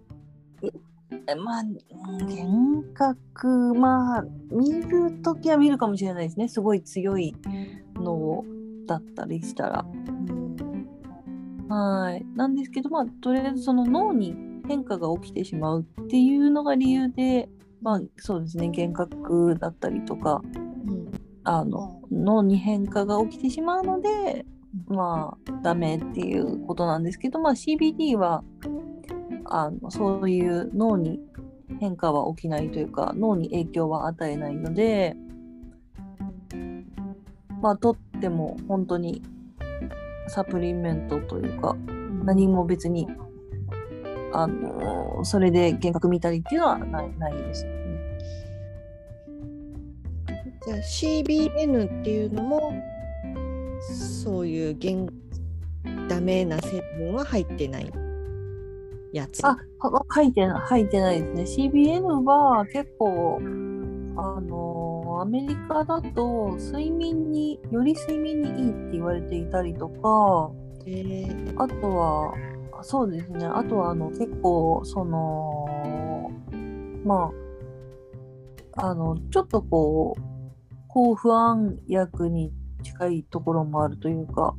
[1.27, 1.73] えまあ、うん
[2.21, 6.47] 幻覚、まあ、見るときは見るかもしれないですね。
[6.47, 7.35] すごい強い
[7.95, 8.43] の
[8.87, 9.85] だったりしたら。
[11.69, 12.25] はい。
[12.35, 14.35] なんですけど、まあ、とりあえずその脳に
[14.67, 17.49] 変化が起きてしまうっていうのが理由で、
[17.81, 20.47] まあ、そうですね、幻覚だったりとか、う
[20.91, 21.11] ん
[21.43, 24.45] あの、脳に変化が起きてしまうので、
[24.87, 28.43] まあ、ダメっていうことなんですけど、まあ、CBD は、
[29.53, 31.19] あのそういう脳に
[31.79, 35.15] 変化は起きないというか、脳に影響は与えないので、
[37.61, 39.21] まあ、とっても本当に
[40.27, 41.75] サプリメントというか、
[42.23, 43.07] 何も別に、
[44.33, 47.80] あの、それで幻覚見たりっていうのはないないです。
[50.65, 52.73] じゃあ CBN っていうのも
[53.81, 55.07] そういう原
[56.07, 57.91] ダメな成分は入ってない
[59.11, 59.45] やつ。
[59.45, 61.69] あ、は書いてない、書いてないですね。
[61.69, 63.39] CBN は結構、
[64.17, 70.51] あのアメリカだと睡眠に、より睡眠にいいって言われていたりとか、
[70.85, 72.33] えーあとは、
[72.83, 75.67] そうですね、あとはあの結構、その、
[77.03, 77.31] ま
[78.75, 80.30] あ、あの、ちょっとこう、
[80.93, 82.51] 抗不安薬に
[82.83, 84.55] 近いところもあるというか、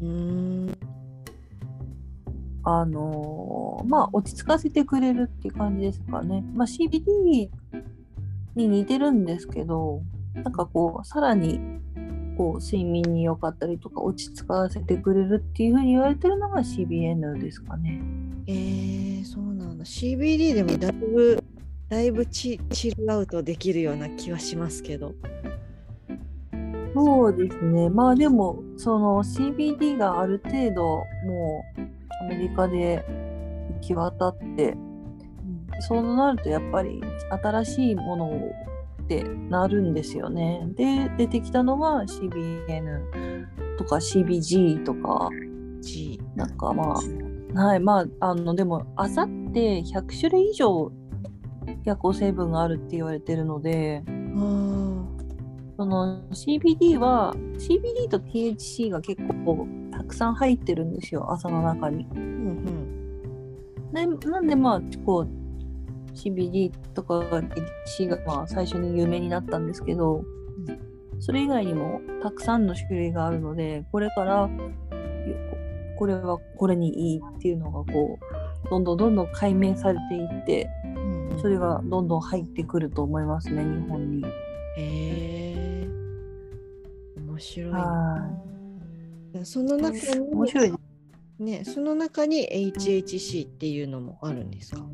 [0.00, 0.76] うーん
[2.64, 6.44] あのまあ落ち着かせてくれるっていう感じですかね。
[6.54, 7.48] まあ CBD
[8.56, 10.02] に似てるんですけど、
[10.34, 11.60] なんかこうさらに
[12.36, 18.02] こう睡眠に良かったりとか落ち着かせてくれるっていう風に言われてるのが CBN ですかね。
[18.48, 21.44] えー、そうなんだ CBD でもだいぶ
[21.88, 25.14] だいぶチチルアウトできるような気はしますけど。
[26.94, 27.90] そうですね。
[27.90, 30.82] まあでもその CBD がある程度
[31.26, 33.04] もうアメリカで
[33.74, 34.76] 行き渡って
[35.80, 37.00] そうなるとやっぱり
[37.42, 38.30] 新しいもの
[39.02, 40.66] ってなるんですよね。
[40.74, 43.46] で出てきたのが CBN
[43.76, 45.30] とか CBG とか
[45.80, 46.94] G なんかま
[47.54, 50.92] あはいまああのでもあさって100種類以上
[51.84, 54.97] 薬効成分があるって言われてるのであー
[55.78, 62.04] その CBD は CBD と THC が結構たくさん入ってるんですよ朝の中に。
[62.14, 62.64] うん
[63.92, 70.24] でなんでまあこう CBD とか THC がまあ最初に有名になったんですけど、
[71.20, 74.50] それ以外にもたくさんの種類があるのでこれからよ
[75.96, 78.18] これはこれにいいっていうのがこ
[78.66, 84.24] うどんどんどんどん解明されていってうんうんそれがどんどん入ってくると思いますね日本に。
[84.24, 85.07] へえ
[87.38, 87.72] 面白い。
[87.72, 87.78] な。
[89.34, 90.72] はその中い面に白い
[91.38, 91.64] ね。
[91.64, 94.84] その中に HHC っていうのもあるんですか？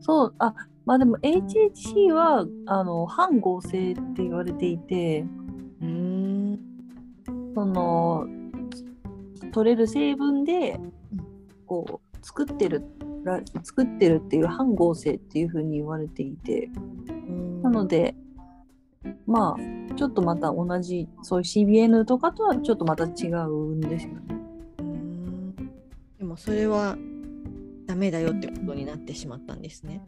[0.00, 0.54] そうあ
[0.86, 5.26] まあでも HHC はあの反合成って言われていて
[5.80, 6.58] うーん。
[7.54, 8.26] その
[9.52, 10.80] 取れる成分で
[11.66, 12.82] こう作ってる
[13.24, 16.70] ら作ってるっていう反合成っていうふうに言われていて。
[17.62, 18.16] なので
[19.26, 24.20] まあちょっとまた同じそういう CBN とかとはちょっとまた違うんですよね。
[24.78, 25.54] うーん
[26.18, 26.96] でもそれは
[27.86, 30.04] ダメだよってことになってしまったんですね。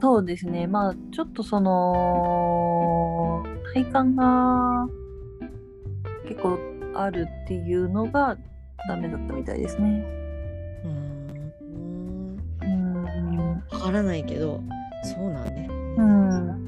[0.00, 4.86] そうですねまあちょっとその体感が
[6.28, 6.58] 結構
[6.94, 8.36] あるっていうのが
[8.88, 10.04] ダメだったみたいですね。
[10.84, 14.60] うーんうんわからないけど
[15.02, 15.68] そうなんね。
[15.96, 16.65] うん、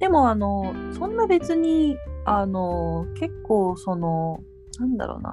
[0.00, 4.42] でもあのそんな別にあの結構その
[4.78, 5.32] なんだろうな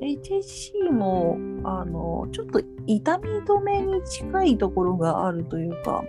[0.00, 6.04] HHC もあのちょっと痛み止めに近いところがあるというか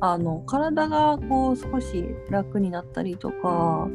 [0.00, 3.88] あの体がこう少し楽になったりとか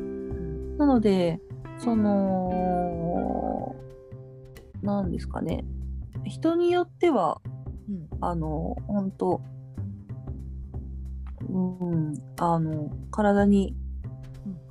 [0.78, 1.40] なので
[1.78, 3.76] その
[4.82, 5.64] なんですかね
[6.26, 7.42] 人によっては
[7.90, 8.08] うん。
[8.22, 9.42] あの、本当
[11.52, 13.76] うん、あの、体に、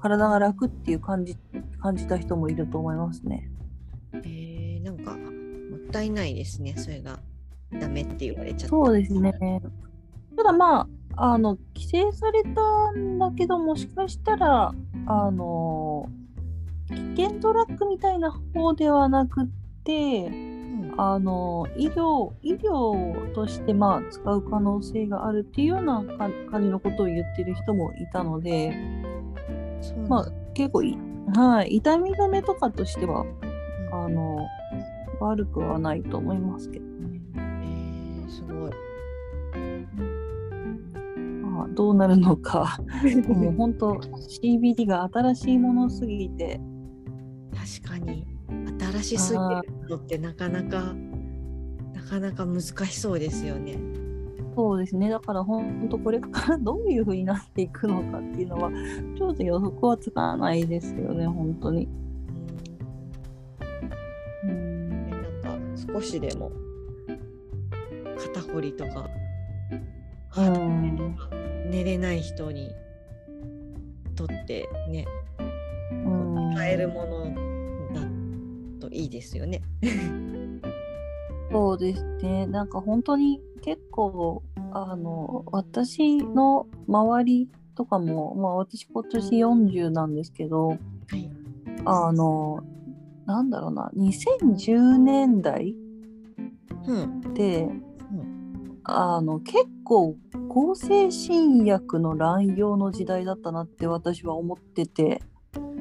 [0.00, 1.36] 体が楽っていう感じ、
[1.80, 3.50] 感じた人もいると思いますね。
[4.24, 7.20] えー、なんかもったいないですねそれが
[7.78, 8.68] ダメって言われちゃった。
[8.68, 9.32] そうですね。
[10.36, 14.72] ただまあ、あの、規制されたんだけど、もしかしたら、
[15.06, 16.08] あの、
[16.88, 19.46] 危険ドラッグみたいな方ではなくっ
[19.84, 20.49] て、うん
[20.96, 28.74] あの医療医療としてまあ使う可能性があるっていうようなか感じのことを言ってる人もいたので、
[30.08, 30.96] まあ、結構い
[31.34, 33.24] はい、痛み止めとかとしては
[33.92, 34.46] あの
[35.20, 37.20] 悪くはないと思いますけどね。
[37.34, 38.70] えー、すごい。
[41.42, 42.78] まあ、どうなるのか。
[43.28, 43.92] もう本当
[44.42, 46.60] CBD が新しいものすぎて。
[47.82, 48.26] 確かに
[48.92, 50.94] 新しすぎるのってなかなか
[51.94, 53.78] なかなか難しそうですよね。
[54.56, 58.70] そうですねだから本当これからどういう風になっていくのかっていうのは
[59.16, 61.88] ちょっと予測はつかないですよね本当に。
[64.42, 66.50] うんでなんか少しでも
[68.18, 69.08] 肩こりとか
[70.36, 71.16] うん
[71.70, 72.70] 寝れない人に
[74.16, 75.06] とってね
[76.04, 77.39] うん使えるもの
[79.00, 79.62] いいですよね。
[81.50, 82.46] そうですね。
[82.46, 90.76] なんか本当に結構あの私の周りとかも、まあ、私今年40なんですけどは
[91.16, 91.30] い、
[91.84, 92.62] あの
[93.26, 95.74] なんだろうな2010年代
[96.86, 97.34] うん。
[97.34, 98.80] でうん。
[98.84, 100.16] あの結構
[100.48, 105.22] 抗精神薬の乱用の時代だったなって私は思ってて。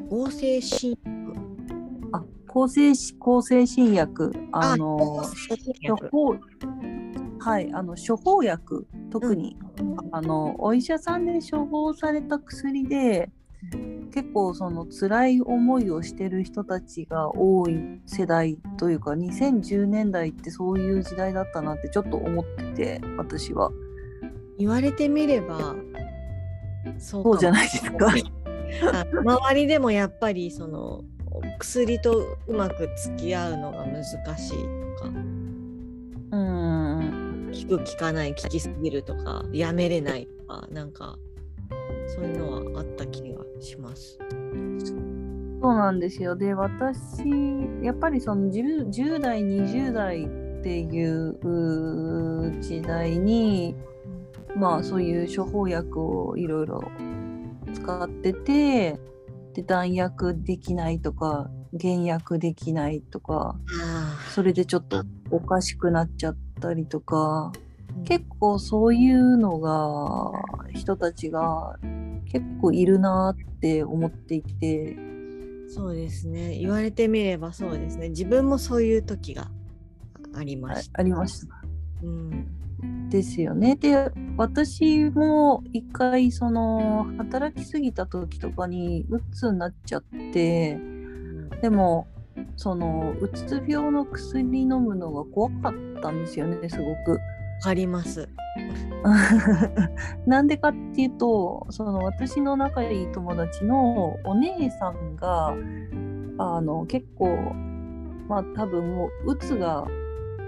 [0.10, 1.38] 合成心あ
[2.49, 5.23] 抗精抗精神薬あの処
[5.81, 6.09] 薬。
[6.09, 6.35] 方
[7.39, 9.55] はいあの処方薬特に、
[10.12, 13.29] あのお医者さんで処方された薬で
[14.13, 23.71] 結構その辛い思いをしてる人たちが多い世代というか2010年代ってそういう時代だったなってちょっと思ってて私は。
[24.57, 25.73] 言われてみれば
[26.97, 28.07] そうじゃないですか。
[28.93, 31.03] あ周りでもやっぱりその
[31.60, 34.58] 薬とうまく付き合うのが難しい
[34.98, 35.10] とか。
[36.32, 37.52] うん。
[37.52, 41.17] 効く効かない効きすぎるとかやめれないとかなんか
[42.15, 44.17] そういうのはあった気がします。
[45.62, 46.36] そうなんですよ。
[46.36, 47.24] で私
[47.82, 50.28] やっぱりその 10, 10代20代っ
[50.62, 53.76] ていう時代に
[54.56, 56.84] まあそういう処方薬をいろいろ
[57.74, 59.00] 使ってて
[59.60, 67.69] で弾薬できないとか減薬できないとかあそれでちょっとおかしくなっちゃったりとかー
[68.08, 70.32] 結構そういうのが
[70.74, 71.78] 人たちが
[72.32, 74.95] 結構いるなって思っていて。
[75.67, 76.58] そうですね。
[76.58, 78.10] 言われてみればそうですね。
[78.10, 79.52] 自分もそういう時が
[80.34, 81.02] ありまあした。
[81.02, 81.62] ありました。
[82.04, 82.59] うん
[83.10, 83.76] ですよね。
[83.76, 90.80] で私も一回その働きすぎた時とかにうつになっちゃって
[91.62, 92.08] でも
[92.56, 97.19] そのうつ病の薬飲むのが怖かったんですよねすごく。
[97.60, 98.30] わかります。
[100.26, 105.54] なんでかっていうとその私の仲いい友達のお姉さんが
[106.38, 107.38] あの結構
[108.30, 109.86] まあ多分もううつが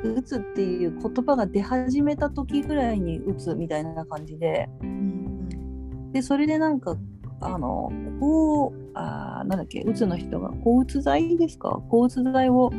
[0.04, 6.98] うつっていう言葉が出始めた時ぐらいにうつみたいな感じでうんでそれでなんか
[7.40, 11.82] あのこうあーなんだっけうつの人が抗うつ剤ですか？
[11.90, 12.72] 抗うつ剤を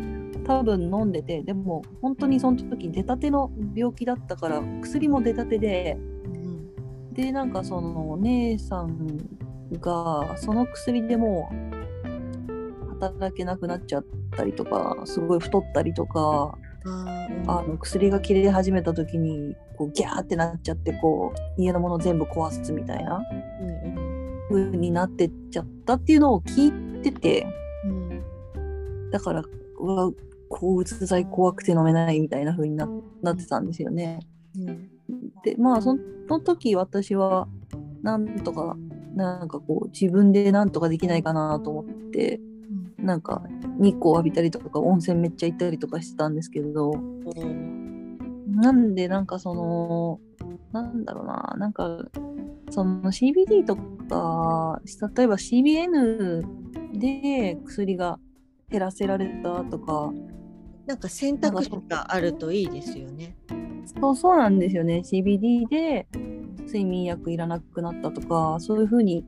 [0.44, 9.18] 多分飲んでてでも本当にその時出たての病気だったから薬も出たてでうんでなんかそのお姉さん
[9.80, 11.50] がその薬でも
[12.06, 14.04] う働けなくなっちゃっ
[14.36, 23.22] たりとかすごい太ったりとかあの薬が切れ始めた時にこうギャーってなっちゃってこう家のもの全部壊すみたいな。
[23.60, 24.02] うん
[24.50, 27.46] 風になってっちゃったっていうのを聞いてて。
[27.84, 28.22] うん
[29.10, 29.44] だから
[29.78, 30.10] うわ
[30.48, 32.88] 抗うつ剤怖くて飲めないみたいな風にな
[33.22, 34.20] なってたんですよね。
[34.56, 34.88] うん
[35.44, 37.48] でまあその時私は
[38.02, 38.76] なんとか
[39.14, 42.40] なんかこう自分でなんとかできないかなと思って
[42.98, 43.42] なんか
[43.82, 48.16] 日光浴びたりとか温泉めっちゃ行ったりとかしてたんですけどうん
[48.52, 50.20] なんでなんかその
[50.72, 51.98] なんだろうななんか
[52.70, 54.80] その CBD とか
[55.16, 56.42] 例えば CBN
[56.94, 58.18] で薬が
[58.70, 60.12] 減らせられたとか
[60.86, 63.36] なんか選択肢があるといいですよね。
[64.00, 66.06] そうそうなんですよね CBD で
[66.66, 69.24] 睡眠薬いらなくなったとかそういうふうに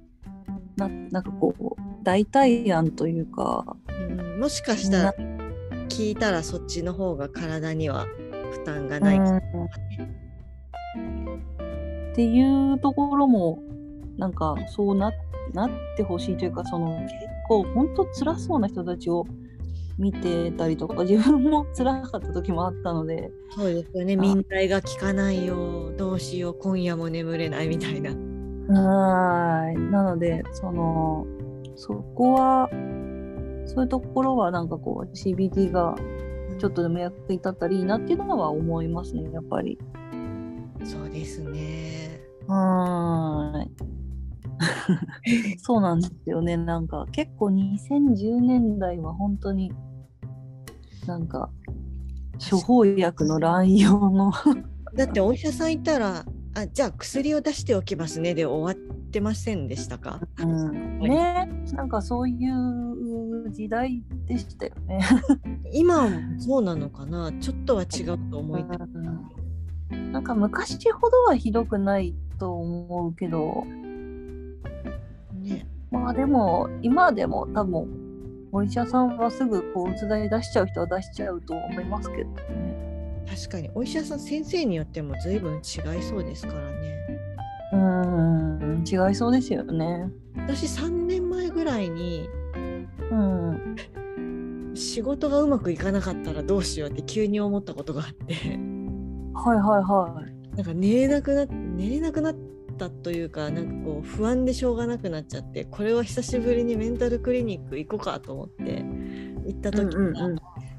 [0.77, 3.93] ななんかこう代替案というかう
[4.37, 5.15] んもしかしたら
[5.89, 8.07] 聞いたらそっちの方が体には
[8.51, 9.19] 負担がない。
[9.19, 9.35] うん
[12.13, 13.61] っていうところも
[14.17, 15.11] なんかそうな
[15.53, 17.13] なってほしいというかその結
[17.49, 19.27] 構本当辛そうな人たちを
[19.99, 24.17] 見てたりとか自分も辛かった時もあったのでそうですよね。
[24.17, 25.93] 民体が効かないよ。
[25.97, 26.55] どうしよう。
[26.55, 28.13] 今夜も眠れないみたいな。
[28.69, 31.27] はーいなのでその
[31.77, 32.69] そこは
[33.67, 35.95] そういうところはなんかこう CBD が
[36.59, 39.79] ちょっとでも役に立ったらいいなっていうのは思いますねやっぱり。
[40.85, 42.21] そうですね。
[42.47, 43.71] はーい。
[45.59, 46.57] そうなんですよね。
[46.57, 49.73] なんか結構2010年代は本当に
[51.07, 51.51] なんか
[52.51, 54.33] 処方薬の乱用の
[54.95, 58.35] だってお医者さんいたらあじゃあ薬を出しておきますね。
[58.35, 61.49] で終わってませんでしたか、うん、ね。
[61.73, 65.01] なんかそういう時代でしたよね。
[65.73, 67.33] 今はそうなのかな？
[67.41, 68.79] ちょっとは違うと思いたい。
[70.13, 73.65] なんか昔ほどはひどくないと思うけど。
[75.43, 77.87] ね、まあでも今でも多分
[78.53, 82.94] お医者さんはすぐこううつ剤出しちゃう人は出しちゃうと思いますけどね。
[83.27, 87.05] 確かにお医者さん先生によっても随分違いそうですからね。
[87.73, 90.11] うーん違いそうですよね。
[90.37, 92.29] 私3年前ぐらいに
[93.11, 93.77] うん。
[94.75, 100.23] 仕事がうまくいかなかったらどうしようって急に思ったことがあってはいはいは
[100.53, 100.57] い。
[100.57, 102.37] なんか寝れなくな寝れなくなっ
[102.77, 108.85] たというかなんかこう不安でしょうがなくなっちゃってこれは久しぶりにメンタルクリニック行こうかと思って
[109.47, 110.13] 行った時に、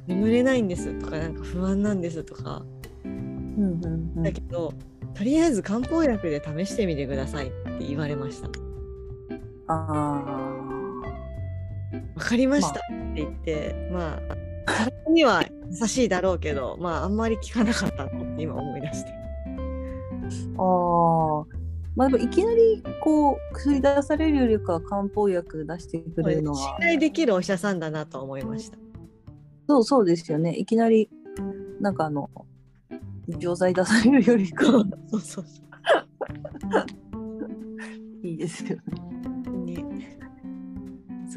[0.08, 2.64] 眠れないんですとかなんか不安なんですとか
[3.04, 3.88] うんうんう
[4.20, 4.74] んだけど、
[5.14, 8.50] とりあえず漢方薬で試してみてくださいって言われました。
[9.68, 9.74] あ
[12.16, 12.84] わかりましたって
[13.16, 14.36] 言って、まあ、
[14.66, 15.44] 体には
[15.82, 19.12] 優しいだろうけど、まあ、あんまり効かなかったのって今思い出して。
[19.12, 21.66] ーあー。
[21.96, 28.78] まあでもいきなりこう薬出されるよりかは漢方薬出してくれるのは信頼できるお医者さんだなと思いました。
[29.68, 30.56] そうそうですよね。
[30.58, 31.10] いきなり
[31.80, 32.30] なんかあの
[33.28, 35.62] 錠剤出されるよりかは そうそうそ
[38.24, 38.84] いいですよね。
[39.48, 39.66] う。
[39.66, 40.18] ね。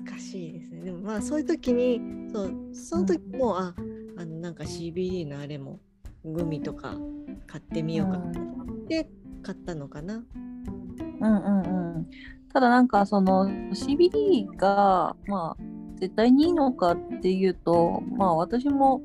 [0.06, 0.80] 難しいですね。
[0.82, 2.00] でもまあそういう時に、
[2.32, 3.74] そうその時も、あ
[4.16, 5.80] あのなんか CBD のあれも
[6.24, 6.96] グミとか
[7.46, 9.10] 買ってみようかって
[9.42, 10.16] 買ったのかな。
[10.16, 10.24] うん
[11.22, 12.10] うんうん。
[12.52, 15.62] ただなんかその CBD がまあ
[16.00, 19.02] 絶対にいいのかっていうとまあ私も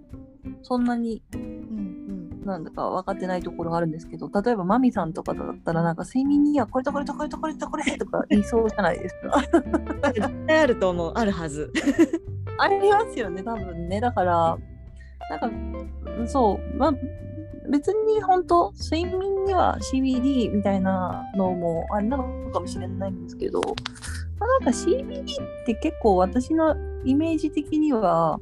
[0.62, 9.44] そんなにうんなんだか分かってないところがあるんですけど例えばマミさんとかだったらなんか睡眠にはこれとこれとこれとこれとこれとか言いそうじゃないですか。
[9.54, 10.14] うん。
[10.14, 11.14] 絶対あると思う。
[11.16, 11.72] あるはず。
[12.60, 14.58] ありますよね多分ねだから
[15.30, 15.52] なんか
[16.18, 16.94] うんそうまあ
[17.70, 23.62] 別に本当睡眠には CBD みたいなのもあれなのかもしれないんですけど、
[24.40, 28.40] まあ、なんか CBD って結構私のイメージ的には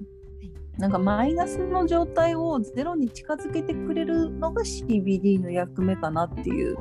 [0.77, 6.77] なんかマイナスの状態をゼロに近づけてくれるのが CBD の役目かなっていう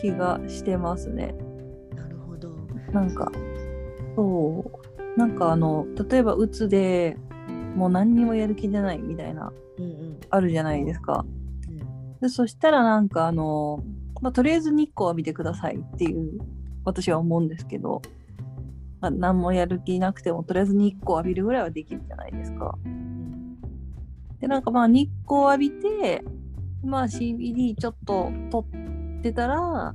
[0.00, 1.34] 気がしてますね。
[1.94, 2.50] なるほど。
[2.92, 3.30] なんか
[4.16, 4.64] そ
[5.16, 7.16] うなんかあの例えばうつで
[7.74, 11.24] もう何にもやる気出ないみたいなうんうんあるじゃないですか。
[11.68, 12.18] うん。
[12.20, 13.82] でそしたらなんかあの、
[14.20, 16.40] まあ、とりあえず日光浴びてくださいっていう
[16.84, 18.02] 私は思うんですけど、
[19.00, 22.78] まあ、何もやる気なくてもとりあえず日光浴びるぐらいはできるじゃないですか。
[24.40, 26.24] でなんかまあ日光浴びて
[26.82, 28.66] まあ CBD ちょっと取
[29.18, 29.94] ってたら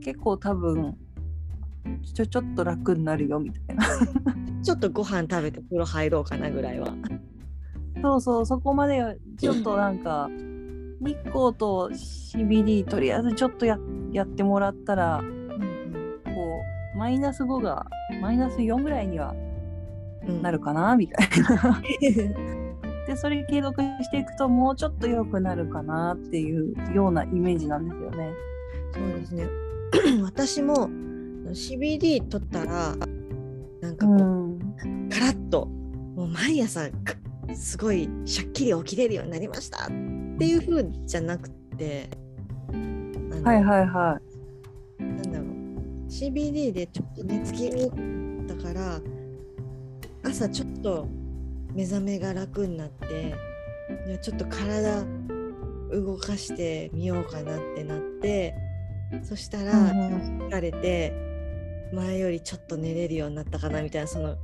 [0.00, 0.96] 結構多分
[2.14, 3.86] ちょちょっと楽になるよみたいな。
[4.62, 6.88] ちょっとご飯食べて風呂入ろうかなぐらいは。
[8.02, 10.28] そうそうそこまでちょっとなんか
[11.00, 13.78] 日光と CBD とりあえずちょっとや
[14.12, 15.22] やってもらったら
[16.24, 16.30] こ
[16.94, 17.86] うマイナス5が
[18.20, 19.34] マイナス4ぐらいには
[20.26, 21.82] うんなるかなみたいな。
[23.06, 28.32] でそれ継続していくともうちょっと良くなるかなっていうようなイメージなんですよね。
[28.92, 29.48] そうですね。
[30.24, 30.90] 私も
[31.50, 32.96] CBD 取ったら
[33.80, 34.16] なんかこう、
[34.88, 37.16] ん、カラッともう毎朝く
[37.54, 39.84] すごいしゃっきり起きれるようになりました。
[39.84, 39.88] っ
[40.38, 42.08] ていう風じゃなくて
[43.44, 44.20] はいはいは
[44.98, 45.46] なんだろう。
[46.08, 49.00] CBD でちょっと寝つきだから
[50.24, 51.08] 朝ちょっと
[51.72, 53.34] 目覚めが楽になって
[54.22, 55.04] ちょっと体
[55.92, 58.54] 動かしてみようかなってなって
[59.22, 61.25] そしたら、疲れて
[61.92, 64.36] 前よりちょっと寝れるようになったかなみたいなその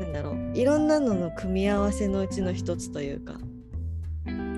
[0.00, 3.34] なんだろういろんなのの組み合わせのうちの一つというか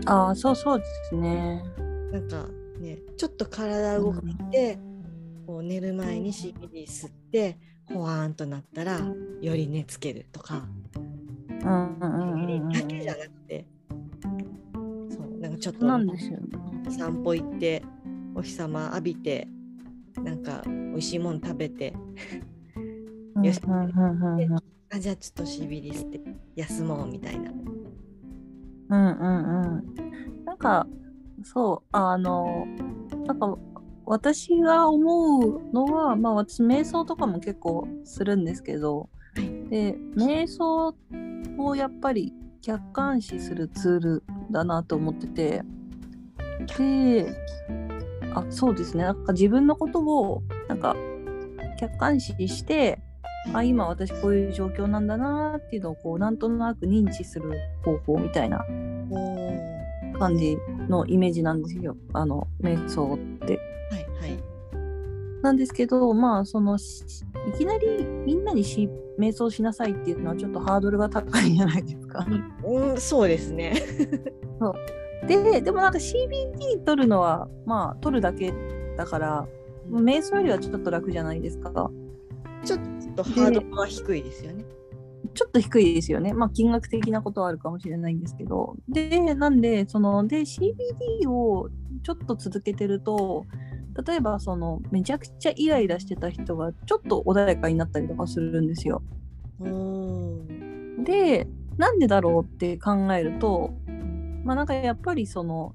[0.07, 1.63] ああそうそうですね。
[2.13, 2.47] なんか
[2.81, 4.79] ねちょっと体動かして、
[5.47, 7.59] こう寝る前に CBD 吸って
[7.93, 9.01] ほわーんとなったら
[9.43, 10.63] より寝つけるとか、
[11.63, 13.67] うんうんうんうんうんだけじゃなくて
[14.71, 15.87] そうなんかちょっと。
[16.91, 17.83] 散歩行って
[18.35, 19.49] お日様浴びて
[20.25, 21.95] なんか美味しいもん食べて
[23.43, 23.61] よし
[24.91, 26.21] あじゃあちょっと CBD 吸って
[26.57, 27.51] 休もうみたいな。
[27.51, 30.45] うんうんうん。
[30.45, 30.87] なんか、
[31.45, 32.67] そう、あの、
[33.27, 33.59] なんか、
[34.07, 39.11] 私が思うのは、まあ私、瞑想とかも結構するんですけど、
[39.69, 40.95] で、瞑想
[41.59, 45.63] をやっぱり客観視するツールだなと思ってて、
[46.79, 47.27] で、
[48.35, 50.97] あ、そうですね、なんか自分のことを、なんか、
[51.79, 53.01] 客観視して、
[53.53, 57.51] あ今私こういう状況なんだなっていうのをこうなんとなく認知する
[57.85, 58.59] 方法みたいな
[60.19, 60.59] 感じ
[60.89, 63.59] のイメージなんですよあの瞑想って。
[63.91, 64.39] はいはい。
[65.43, 67.05] なんですけどまあそのし
[67.49, 72.27] いきなりみんなにし瞑想しなさいっていうのはちょっとハードルが高いじゃないですか。
[72.65, 73.75] うん、そうですね。
[75.27, 78.53] ででもなんか CBD 取るのはまあ取るだけ
[78.97, 79.49] だから
[79.91, 81.91] 瞑想よりはちょっと楽じゃないですか。
[82.65, 82.81] ちょっ
[83.15, 84.65] とハードルは低いですよね。
[85.35, 86.33] ちょっと低いですよね。
[86.33, 88.77] まあ、金額的なことはあるかもしれないんですけど。
[88.89, 91.69] で、なんで、その、で、CBD を
[92.03, 93.47] ちょっと続けてると、
[94.07, 99.03] 例えば、その、めちゃくちゃイライラしてた人が、ちょっと穏やかになったりとかするんですよ。
[101.05, 101.47] で、
[101.77, 103.71] なんでだろうって考えると、
[104.45, 105.75] まあ、なんかやっぱり、その、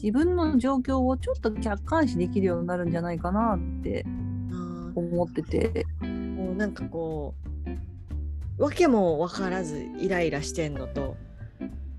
[0.00, 4.06] 自分の状況をちょっと客観視できるようになるんじゃないかなって
[4.52, 5.86] あ思ってて。
[6.02, 7.34] ーもうなんかこ
[8.58, 11.16] う、わけも分からずイライラしてんのと、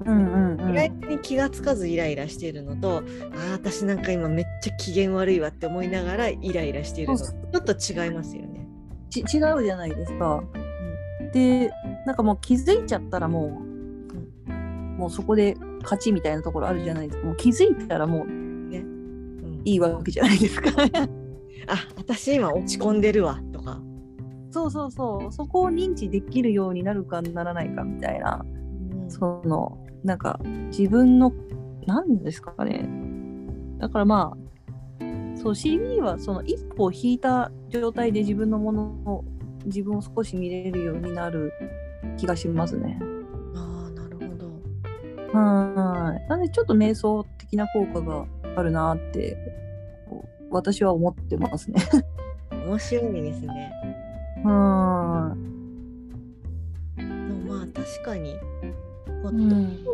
[0.05, 0.71] うんうんうん。
[0.71, 3.01] 意外に気がつかずイライラしてるのと、あ
[3.49, 8.65] あ、私なんか今めっちゃ機嫌悪いわって思いながらイライラしてるのちょっと違いますよね。
[9.09, 10.41] ち違うじゃないですか。
[11.33, 11.69] で
[12.05, 13.61] なんかもう気づいちゃったらも
[14.47, 17.25] う、もうそこで勝ちみたいなところあるじゃないですか。
[17.25, 20.69] もう気づいたらもううん、いいわけじゃないですか。
[21.67, 23.81] あ私今落ち込んでるわとか。
[24.51, 30.39] そうそうそうそこを認知できるようになるかならないかみたいなうんそのなんか
[30.71, 31.31] 自分の
[31.85, 32.89] 何ですかね
[33.77, 34.49] だからまあ
[35.35, 39.23] そう CB はその一歩を引いた状態で自分のものを
[39.65, 41.53] 自分を少し見れるようになる
[42.17, 42.99] 気がしますね。
[45.33, 46.29] はい。
[46.29, 48.25] なんでちょっと瞑想的な効果が
[48.55, 49.37] あるなって
[50.51, 51.81] 私は思ってますね。
[52.51, 53.71] 面白いですね。
[54.43, 55.35] は
[56.97, 58.35] でもまあ確かに
[59.23, 59.85] ほっと、うん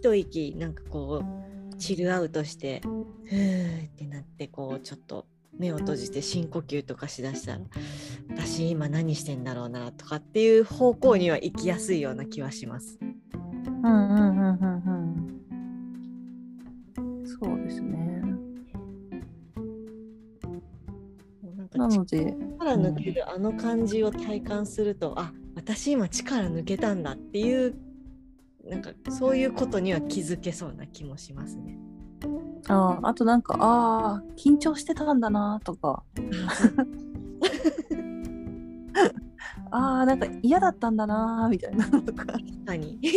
[0.00, 5.26] 一息なんかこうチルアウトしてふーってなってこうちょっと
[5.58, 7.60] 目を閉じて深呼吸とかしだしたら
[8.30, 12.98] 私今何してんだろうなとかっていう方向には行きやすいような気はします。
[13.80, 13.86] い。
[13.86, 14.82] うんうんうんうん
[17.06, 17.26] うん。
[17.26, 18.22] そうですね。
[21.42, 27.74] もうなんかなので、力抜けるあの感じを体感すると、あ私今力抜けたんだっていう
[28.64, 31.78] なんかそういうことには気づけそうな気もしますね。
[32.68, 36.04] あああとなんか、ああ、緊張してたんだなとか、
[39.70, 42.26] ああ、なんか嫌だったんだなみたいなのとか。
[42.26, 42.98] 確かに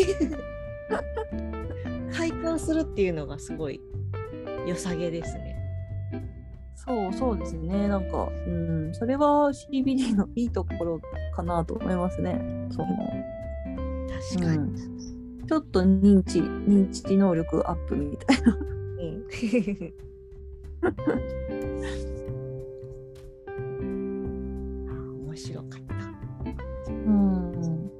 [2.14, 3.82] 体感するっていうのがすごい
[4.68, 5.54] 良さげですね。
[6.76, 7.88] そうそうですね。
[7.88, 11.00] なんか、うん、それは CBD のいいところ
[11.34, 12.68] かなと思いますね。
[12.72, 12.88] その
[14.36, 14.58] 確かに。
[14.58, 14.94] うん
[15.46, 18.56] ちょっと認知、認知能力アップみたいな。
[18.56, 18.64] うん
[24.90, 24.94] あ
[25.28, 25.73] 面白かった。
[27.06, 27.52] うん。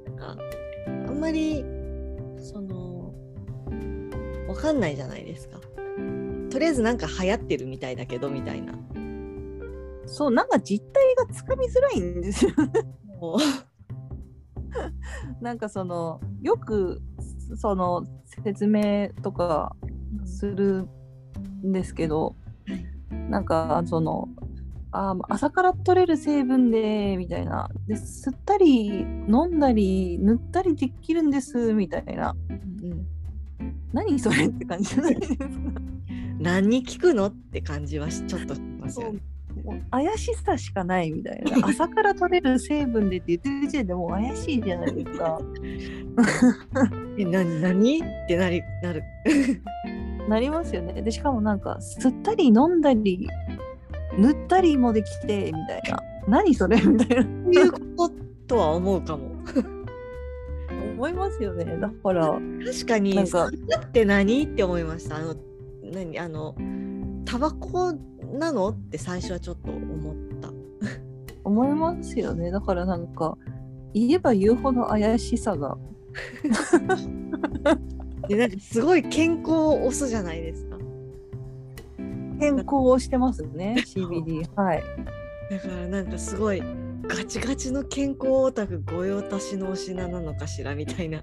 [0.04, 0.36] なんか
[0.86, 1.64] あんまり
[2.38, 3.14] その
[4.48, 5.60] わかんないじゃないですか。
[6.50, 8.74] とりあえずなんか流行ってるみたいだけどみたいな。
[10.06, 12.52] そう、なんか実態がつかみづらいんですよ。
[15.40, 17.00] なんかその、よく、
[17.56, 18.04] その、
[18.44, 19.74] 説明とか
[20.24, 20.88] する
[21.64, 22.36] んですけど、
[23.10, 24.28] なんかその、
[24.96, 27.68] あー朝から取れる成分でみたいな。
[27.88, 32.34] で吸ったり飲んだり塗ったりできるんですみたいな。
[32.50, 32.52] う
[32.86, 33.06] ん
[33.92, 35.46] 何それって感じじゃないですか。
[36.38, 39.20] 何に聞くのって感じはしちょっとしますよね。
[39.90, 41.66] 怪しさしかないみたいな。
[41.68, 45.40] 朝から取れる成分でって言ってる時点でもう怪しいじゃないですか。
[47.18, 49.02] え何何ってなりなる。
[50.28, 51.00] なりますよね。
[51.02, 53.28] でしかもなんか吸ったり飲んだり
[54.18, 56.80] 塗ったりもできてみたいな何それ？
[56.80, 58.14] みたいなそういうこと
[58.46, 59.30] とは思うかも。
[60.96, 62.26] 思いますよねだから
[62.64, 65.16] 確かになんって何って思いました。
[65.16, 65.34] あの
[65.82, 66.18] 何？
[66.18, 66.54] あの
[67.24, 67.92] タバコ
[68.38, 70.52] なのって最初はちょっと思った。
[71.44, 73.36] 思いますよねだからなんか
[73.92, 75.76] 言えば言うほど怪しさが
[78.28, 80.78] でなんかすごい健康を押すじゃないですか。
[82.38, 84.82] 健康をしてますね CBD はい。
[85.50, 86.62] だからなんかすごい
[87.06, 91.22] ガチガチの健康オタク御用達のお品なのかしらみたいな。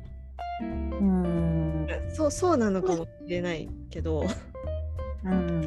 [0.61, 1.87] うん。
[2.13, 4.25] そうそうなのかもしれないけど。
[5.23, 5.65] うん。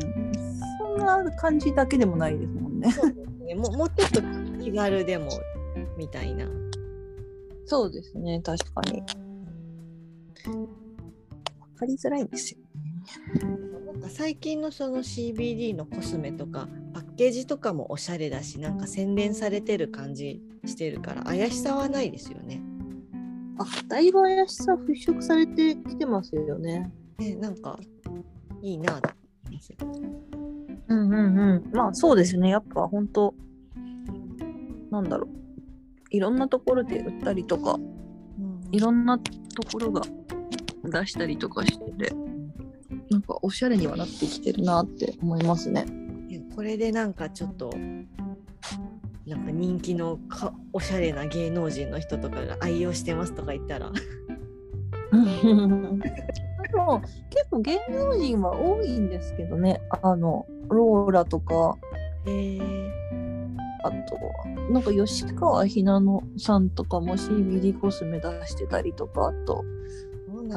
[0.79, 2.93] そんな感じだけでもないですもんね。
[2.93, 4.23] そうですね、もうもうちょっと
[4.63, 5.29] 気軽でも
[5.99, 6.47] みたいな。
[7.67, 9.03] そうですね確かに。
[10.45, 10.69] 分
[11.77, 12.59] かりづらいんですよ
[14.05, 22.61] か最近のその CBD のコスメとかパッケージとかもおしゃれだしなんか洗練されてる感じしてるから怪しさはないですよね。
[23.59, 26.91] あだいぶ怪しさ払拭されてきてますよね。
[27.19, 27.79] ねなんか
[28.63, 29.11] いいなと
[29.45, 29.73] 思います。
[30.89, 31.71] うんうんうん。
[31.73, 32.51] まあそうですね。
[32.51, 33.35] やっぱ本当
[34.91, 35.31] なんだろう。
[36.11, 37.79] いろんなところで売ったりとか
[38.71, 39.25] いろんなと
[39.73, 40.03] ころが
[40.85, 42.15] 出したりとかしてて
[43.25, 45.85] かおしゃれにはなってきてるなって思いますね。
[45.85, 47.73] ねこれでなんかちょっと
[49.27, 53.91] なんか人気のかおしゃれな芸能人の人とかが愛用してますとか言ったら。
[55.13, 57.01] でも
[57.31, 59.81] 結構芸能人は多いんですけどね。
[60.03, 61.77] あのローラとか。
[62.27, 62.85] へえ
[63.85, 64.19] あと
[64.73, 69.63] なんか吉川ひなのさんとかも CBD コスメ出してたりとかあと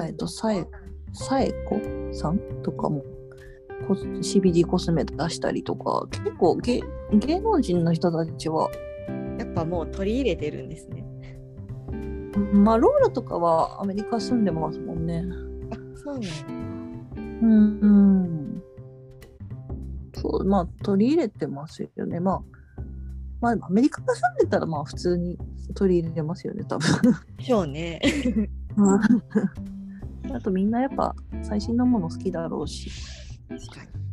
[0.05, 0.65] えっとさえ
[1.13, 1.81] さえこ
[2.11, 3.03] さんとかも
[3.87, 6.81] コス CBD コスメ出したりとか結構芸
[7.13, 8.69] 芸能人の人たちは
[9.37, 11.05] やっぱもう取り入れてるんですね。
[12.53, 15.23] まあローラとかはアメリカ住んでますもんね。
[15.71, 16.27] あそうなんだ。
[17.41, 18.63] うん、うん。
[20.15, 22.19] そう、まあ、取り入れてますよね。
[22.19, 22.41] まあ、
[23.39, 25.37] まあ、アメリカが住んでたら、まあ、普通に
[25.75, 26.89] 取り入れますよね、多分。
[27.41, 28.01] そうね。
[30.33, 32.89] あと、みんなやっぱ、最新のもの好きだろうし。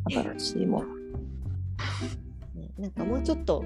[0.09, 0.85] 新しいもの。
[2.55, 3.63] ねなんかもうちょっと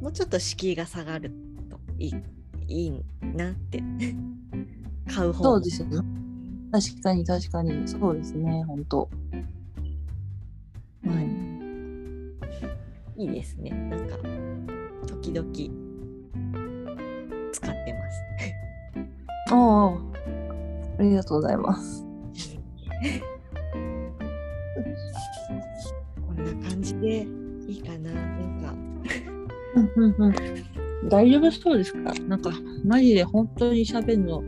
[0.00, 1.32] もうちょっと敷居が下がる
[1.68, 2.14] といい
[2.68, 3.04] いい
[3.36, 3.82] なって
[5.12, 5.96] 買う方そうですよね。
[6.70, 9.08] 確かに、確かに、そうですね、本当。
[11.06, 11.48] はい。
[13.18, 14.16] いいですねなんか
[15.08, 15.48] 時々
[17.52, 18.22] 使ってます
[19.50, 19.98] ああ、
[20.98, 22.04] ありがとうございます。
[26.26, 27.26] こんな感じで
[27.68, 28.74] いいかななんか
[29.76, 30.34] うんうんうん。
[31.08, 32.12] 大丈夫そうですか？
[32.26, 32.50] なんか、
[32.84, 34.42] マジで本当に喋るの、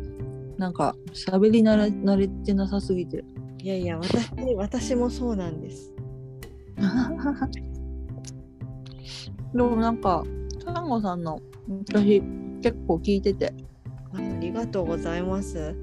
[0.58, 3.24] なんか、喋り慣れ慣れてなさすぎて。
[3.62, 5.92] いやいや私私もそうなんです
[9.54, 10.24] でもなんか、
[10.64, 11.38] サンゴさんの
[11.86, 12.22] 私
[12.62, 13.52] 結構聞いてて、
[14.14, 15.74] あありがとうございます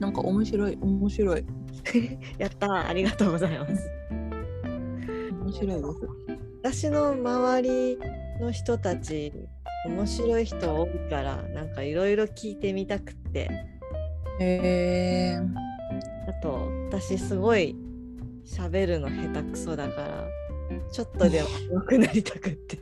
[0.00, 1.44] なんか面白い、面白い、
[2.38, 2.88] やったー。
[2.88, 3.90] ありがとうございます。
[5.42, 5.84] 面白いです。
[6.62, 7.98] 私の周り
[8.40, 9.32] の人たち
[9.86, 13.50] 面白い人多いからなんかいろいろ聞いてみたくって。
[14.40, 15.54] へえー。
[16.28, 17.76] あと私すごい
[18.46, 20.26] 喋るの下手くそだから
[20.92, 22.78] ちょっとでも 上手くなりたくって。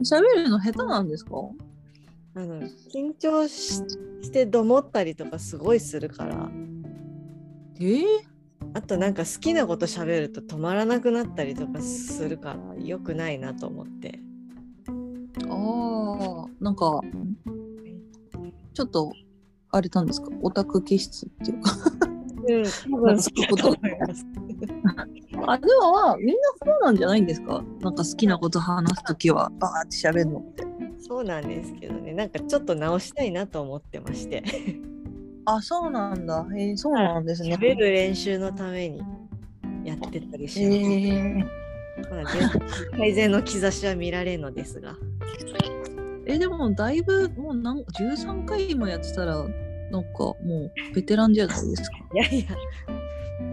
[0.00, 1.32] 喋るの下手なんですか？
[2.36, 2.62] あの
[2.92, 3.74] 緊張し
[4.22, 6.50] してどもったりとかすごいするから。
[7.76, 8.04] えー、
[8.72, 14.20] あとなんか好きなこと喋ると止まらなくなったりとかするから良くないなと思って。
[15.48, 17.00] ああ、なんか、
[18.72, 19.12] ちょっと、
[19.70, 20.28] あれなんですか？
[20.42, 21.72] オタク気質っていうか。
[22.48, 23.20] うん多分。
[23.20, 24.26] そうだと思います
[25.46, 27.64] あ、でもまあ、みんなそうなんじゃないんですか？
[27.80, 30.64] なんか好きなこと話すときは、バーって喋るのって。
[31.06, 34.42] そうなんですけどねなんかちょっと直したいなと思ってまして。
[35.44, 36.46] あ、そうなんだ。
[36.56, 37.54] へえそうなんですね。
[37.56, 39.02] 喋る練習のために
[39.84, 41.44] やってたりします、へえ
[42.10, 42.60] まあ全然
[42.92, 44.96] 改善の兆しは見られるのですが。
[46.24, 49.36] え、でもだいぶもうなん13回もやってたら、
[49.90, 51.98] なんかもうベテランじゃないですか。
[52.14, 52.46] いやいや。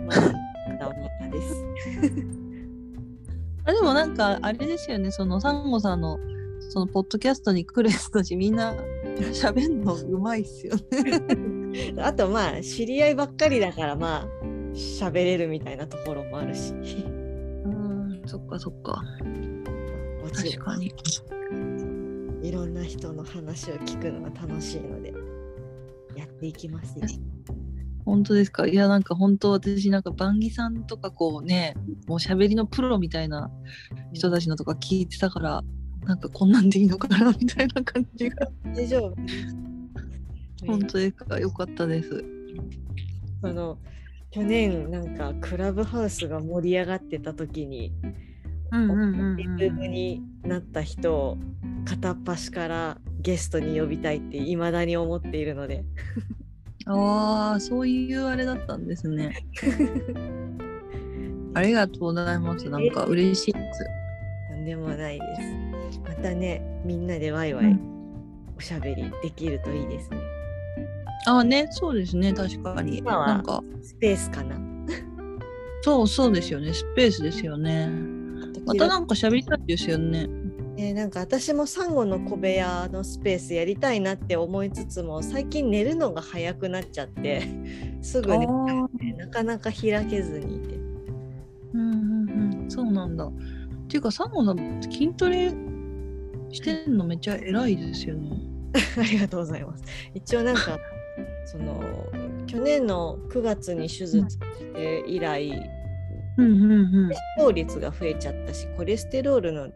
[0.08, 1.66] まだまだまだです。
[3.66, 6.18] あでもなんかあれですよね、そのサンゴさんの
[6.72, 8.74] そのポッドキャストに来る人たちみんな
[9.34, 11.94] 喋んのうまいっすよね。
[12.02, 14.28] あとまあ知り合いばっかりだからまあ
[14.74, 19.04] 喋れるみたいなところもあるしうん、そっかそっか。
[20.34, 20.94] 確かに。
[22.42, 25.14] いろんな人の話を聞くのが楽しいので
[26.16, 27.06] やっていきますよ。
[28.06, 28.66] 本当ですか？
[28.66, 31.76] いやなんか本当私なんかバンギさんとかこうね
[32.08, 33.52] もう喋りのプロみたいな
[34.14, 35.64] 人たちのとか聞いてたから
[36.06, 38.48] なんかこんなんでいいのかなみたいな感じが。
[38.76, 39.16] 大丈夫。
[40.66, 41.40] 本当ですか？
[41.40, 42.24] よかったです。
[43.44, 43.78] あの
[44.32, 47.92] 去年なんかクラブハウスが盛り上がってた時に
[48.72, 51.38] うんうんうんリズムになった人を
[51.86, 55.84] 片っ端からゲストに呼びたいっていまだに思っているので。
[56.88, 59.36] ああそういうあれだったんですね。
[61.54, 62.70] ありがとうございます。
[62.70, 63.86] なんか嬉しいです。
[64.50, 65.71] とんでもないです
[66.04, 67.80] またねみんなでワイワイうん。
[68.58, 70.18] おしゃべりできるといいですね、
[71.26, 72.34] ああねそうですね。
[72.34, 73.00] 確かに。
[73.00, 73.64] 今はなんか。
[73.82, 74.56] スペースかな。
[75.82, 76.74] そうそうですよね。
[76.74, 77.90] スペースですよね。
[78.66, 80.28] またなんか喋りたいですよね。
[80.76, 87.44] ね、なんか私もサンゴの小部屋のスペースやりたいなって思いつつも最近寝るのが早くなっちゃって
[88.02, 89.18] すぐあ寝ー。
[89.18, 90.58] なかなか開けずに。
[90.58, 90.76] いて
[91.74, 92.72] うんうんうん。
[92.72, 93.26] そうなんだ。
[93.26, 93.32] っ
[93.88, 95.52] ていうかサンゴさん筋トレ
[96.52, 98.30] してんのめっちゃ偉いですよね。
[98.98, 99.84] ありがとうございます。
[100.14, 100.80] 一応なんか
[101.46, 101.82] その
[102.48, 104.38] 去年の9月に手術し
[104.74, 105.50] て以来
[106.38, 107.10] うんうんうん。
[107.10, 109.70] 血糖率が増えちゃったしコレステロールの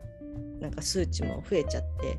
[0.59, 2.17] なんか数値も増えちゃって。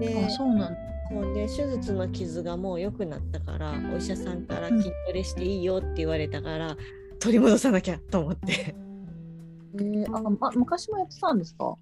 [0.00, 0.78] であそうなんだ。
[1.10, 6.76] そうで手術の傷がもう良くなったからお医者さんから筋トレしていいよって言われたから、
[7.18, 8.74] 取り戻さなきゃと思って。
[9.74, 11.74] えー、あ、ま、昔もやってたんですか？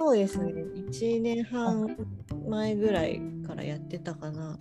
[0.00, 0.54] そうですね。
[0.54, 1.94] 1年半
[2.48, 4.58] 前ぐらいからやってたかな。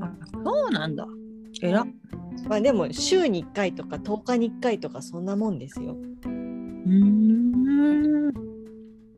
[0.00, 1.06] あそうなんだ。
[1.60, 1.86] 偉っ。
[2.48, 5.92] まあでも週に1回とか10日に1回とかそんなもんですよ。
[5.92, 8.32] うーん。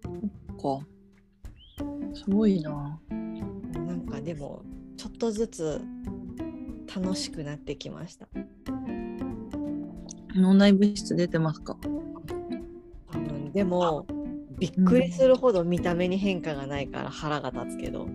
[0.03, 0.11] そ
[0.81, 0.87] っか。
[2.15, 3.01] すごいな。
[3.09, 3.17] な
[3.95, 4.65] んかでも
[4.97, 5.81] ちょっとずつ
[6.93, 8.27] 楽しくなってきました。
[10.35, 11.79] 脳内物質出てますか？
[13.55, 14.05] でも
[14.59, 18.09] びっくりするほど見た目に変化がないから腹が立つけど、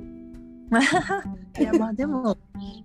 [1.60, 2.38] いやまあでも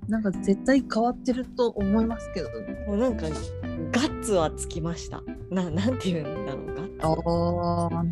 [0.08, 2.84] なんか絶対変わってると思いますけどね。
[2.86, 3.26] もうなんか
[3.92, 5.22] ガッツはつきました。
[5.50, 7.06] ななんて言うんだろうガッツ。
[7.06, 8.04] ああ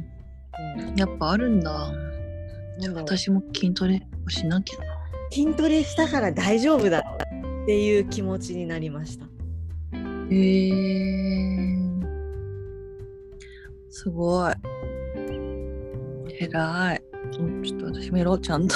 [0.89, 0.95] うん。
[0.97, 1.93] やっぱあるんだ。
[2.81, 4.85] なんだ私も筋トレをしなきゃな。
[5.31, 9.27] 筋トレしたから大丈夫だっていう気持ちになりました。
[10.31, 11.45] へえ
[13.91, 14.53] すごい
[16.41, 17.03] 偉い。
[17.39, 18.75] うんちょっと私もやろうちゃんと。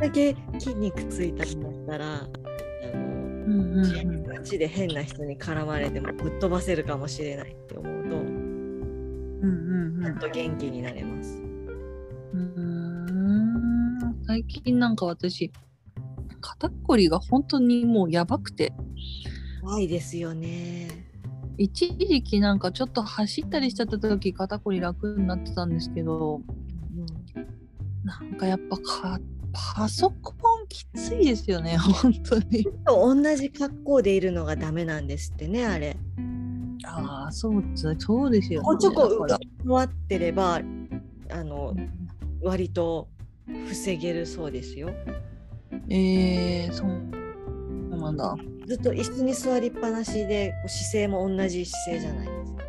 [0.00, 2.28] だけ筋肉ついたんだったらあ
[2.94, 3.04] の
[3.44, 4.26] うんうん。
[4.28, 11.42] 街で変な人に絡まれてもぶっ飛ばせるかもしれないって思うとうんうんちょっと元気になれます。
[12.32, 14.16] うん。
[14.26, 15.52] 最近なんか私
[16.40, 18.72] 肩こりが本当にもうやばくて。
[19.62, 21.06] 怖いですよね。
[21.58, 26.40] 一時期なんかちょっと走ったりしちゃった時肩こり楽になってたんですけど
[28.06, 29.20] なんかやっぱか
[29.52, 35.96] パソコンきついですよね 本当にと同じ格好でいるのがダメなんですってねあれ。
[36.84, 40.60] ああそうですそうですよねちょこちょこだから動き回ってれば
[41.30, 41.74] あの
[42.40, 43.08] 割と
[43.66, 44.90] 防げるそうですよ。
[45.88, 48.36] えー、そうなんだ
[48.66, 52.64] ずっと椅子に座りっぱなしで姿勢も同じ姿勢じゃないですか。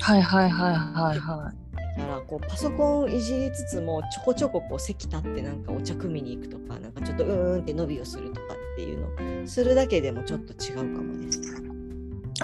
[0.00, 1.67] はいはいはいはいはだ
[1.98, 11.40] からこうパソコンをいじりつつもちょこちょここう席立ってなんかお茶組みに行くとかなんかちょっとうーんって伸びをするとかっていうのするだけでもちょっと違うかもです。
[11.40, 11.42] い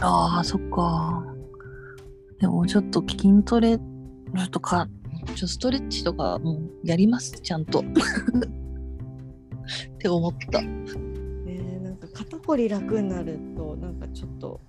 [0.00, 1.24] ああそっか。
[2.40, 3.82] でもちょっと筋トレちょ
[4.42, 4.88] っとか
[5.34, 7.80] ちょストレッチとかもやりますちゃんと。
[7.80, 7.84] っ
[9.98, 10.60] て思った。
[10.60, 10.68] ね
[11.46, 14.60] えなんか肩こり楽になるとなんかちょっと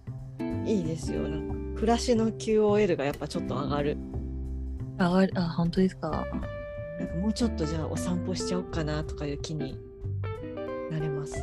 [0.66, 1.28] いいですよ。
[1.28, 3.98] なんか暮らしの QOL がやっぱちょっと上がる
[4.98, 6.10] 上がるあ本当ですか？
[7.00, 9.78] なんかもうちょっとじゃあお散歩しちゃおうかなとかいう気に
[10.92, 11.36] なれます。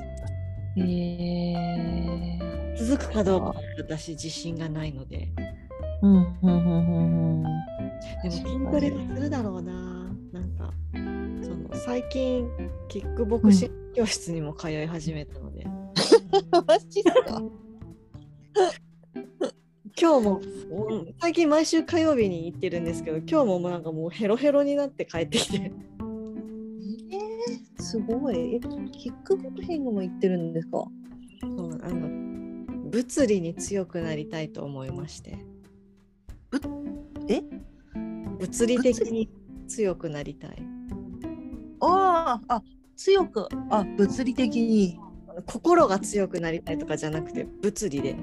[0.79, 5.29] えー、続くかどうか私自信がないので。
[6.03, 7.53] うんうんうんうんうん
[8.23, 9.73] でも筋トレはするだろうな。
[10.33, 10.99] なんかそ
[11.51, 12.49] の最近
[12.89, 15.67] キックボクシング教室にも通い始めたので、
[16.67, 17.43] マジっすか？
[20.01, 20.41] 今日も
[20.89, 21.15] うん。
[21.21, 25.57] 最近毎週火曜日に行ってるんですけど今日もなんかもうヘロヘロになって帰ってきて。
[25.59, 28.57] えー、すごい。
[28.57, 28.61] え
[28.93, 30.85] キックボクシングも行ってるんですか？
[31.43, 32.09] そうあの
[32.91, 35.39] 物理に強くなりたいと思いまして。
[36.51, 36.61] ぶ
[37.29, 37.43] え？
[38.39, 39.29] 物理的に
[39.69, 40.63] 強くなりたい。
[41.81, 42.63] あああ
[42.97, 43.47] 強く。
[43.71, 44.99] あ物理的に。
[45.47, 48.15] 心が強くなりたいとかじゃなくて物理で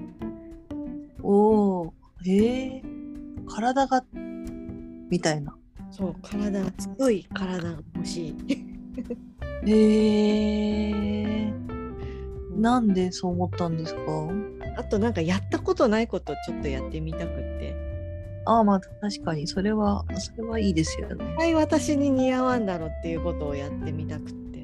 [1.21, 1.93] おお
[2.25, 2.83] へえ
[3.47, 4.03] 体が
[5.09, 5.55] みたいな。
[5.91, 8.35] そう体が強い体が欲しい。
[9.65, 11.53] へえ
[12.55, 14.01] なんでそう思ったんですか？
[14.77, 17.75] あとなんかやったことないことをちょっとやってみたくって。
[18.45, 19.47] ああまあ確かに。
[19.47, 21.15] それはそれはいいですよね。
[21.15, 24.59] 絶対私に似合わんだろうっていうことをやってみたくって。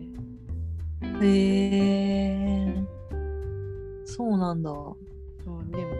[1.21, 1.27] へ
[2.67, 2.83] え
[4.05, 4.69] そうなんだ。
[4.69, 4.95] そう
[5.71, 5.91] でも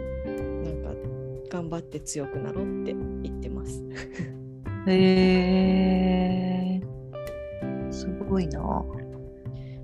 [1.48, 3.82] 頑張って強くなろうって言ってます。
[4.88, 6.80] へえ
[7.90, 8.60] すごいな。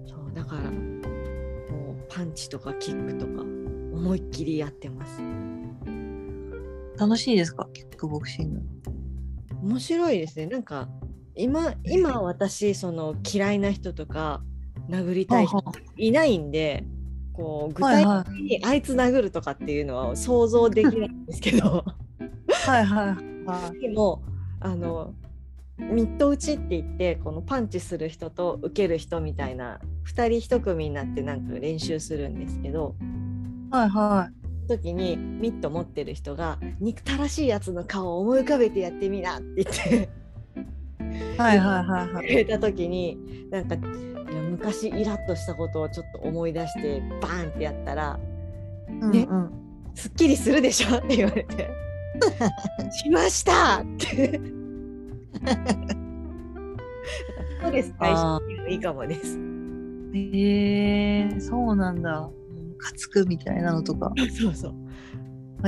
[0.06, 5.20] そうだからもうパンチとかキックとか思いっきりやってます。
[6.98, 7.68] 楽しいですか？
[7.72, 8.60] キックボクシング。
[9.62, 10.46] 面白いですね。
[10.46, 10.88] なんか
[11.34, 14.42] 今今私その嫌いな人とか
[14.90, 15.72] 殴りたい人はあ。
[15.96, 16.84] いないんで
[17.32, 21.84] こう具体的にあいつ殴るとかっていうのは想像できないんですけど。
[22.48, 23.80] はいはいはい。
[23.80, 24.22] でも
[24.60, 25.14] あの
[25.78, 32.94] ミット打ちって言ってこのパンチする人と受ける人みたいな2人1組になってなんか練習するんですけど。
[33.70, 34.30] はいは
[34.68, 40.08] 時にミット持ってる人が憎たらしいやつの顔を思い浮かべてやってみなって言って。
[41.00, 42.26] いはいはいはいはい。
[42.26, 43.18] くれた時に
[43.50, 43.76] なんか
[44.32, 48.18] いや昔イラッとしたことをちょっと思い出してバーンってやったら
[48.88, 49.52] ねうんうん。
[49.94, 51.70] すっきりするでしょって言われて。
[52.92, 53.80] しました！
[53.82, 54.40] って。
[57.60, 59.38] ストレス解消にもいいかもです。
[60.14, 62.28] へえそうなんだ。
[62.50, 64.12] ムカつくみたいなのとか。
[64.40, 64.74] そうそう。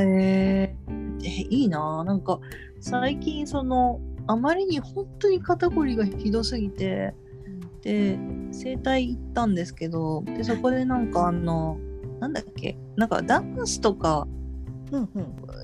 [0.01, 0.77] へえ
[1.23, 2.03] えいいな。
[2.05, 2.41] なんか
[2.81, 7.15] 最近そのあまりに本当に肩こりがひどすぎて
[7.85, 8.19] で
[8.51, 11.79] 整体行ったんですけどでそこでなんかあの
[12.19, 14.27] なんだっけなんかダンスとか。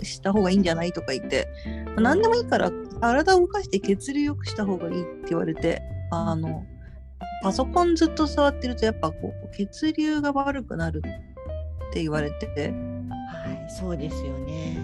[0.03, 1.47] した方がいいんじゃないとか言って、
[1.87, 6.64] まあ何でもいいから体を動かして血流良くした方がいいって言われてあの
[7.43, 14.79] パソコンずっと触ってるとやっぱこう血流が悪くなるって言われてはい、そうですよね。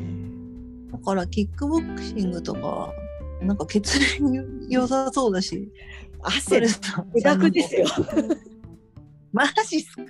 [0.92, 2.92] だからキックボクシングとか
[3.40, 5.70] なんか血流に良さそうだし。
[6.22, 6.80] 汗ストレス
[7.22, 7.86] だくですよ。
[9.32, 10.04] マジっすか。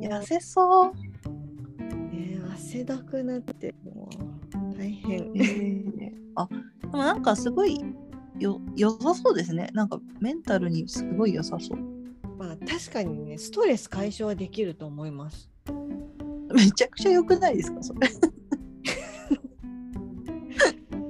[0.00, 0.92] 痩せそう。
[2.12, 4.08] ね汗だくなっても
[4.72, 5.32] う大変。
[6.36, 6.48] あ
[6.80, 7.84] でもなんかすごい
[8.38, 9.70] よ良さそうですね。
[9.72, 11.78] なんかメンタルにすごい良さそう。
[12.38, 15.50] まあ確かにねストレス解消はできると思います。
[16.54, 18.08] めちゃくちゃ良くないですかそれ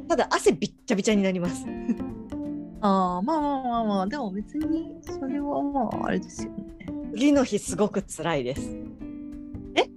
[0.08, 1.66] ただ汗びっちゃびちゃになります。
[2.80, 6.64] ああまあまあまあまあでも別にそれはまああれですよね
[7.12, 8.76] 次の日すごく辛いです。
[9.74, 9.90] え？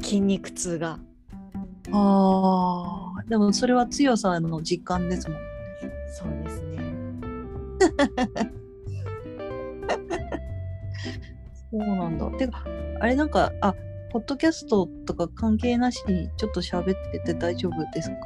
[0.00, 0.98] 筋肉痛が。
[1.92, 5.38] ああでもそれは強さの実感ですもん
[6.08, 6.78] そうですね。
[11.70, 12.64] そうなんだてか
[13.00, 13.74] あれなんかあ
[14.14, 18.16] ポッドキャストとか関係なしにちょっと喋ってて大丈夫ですか？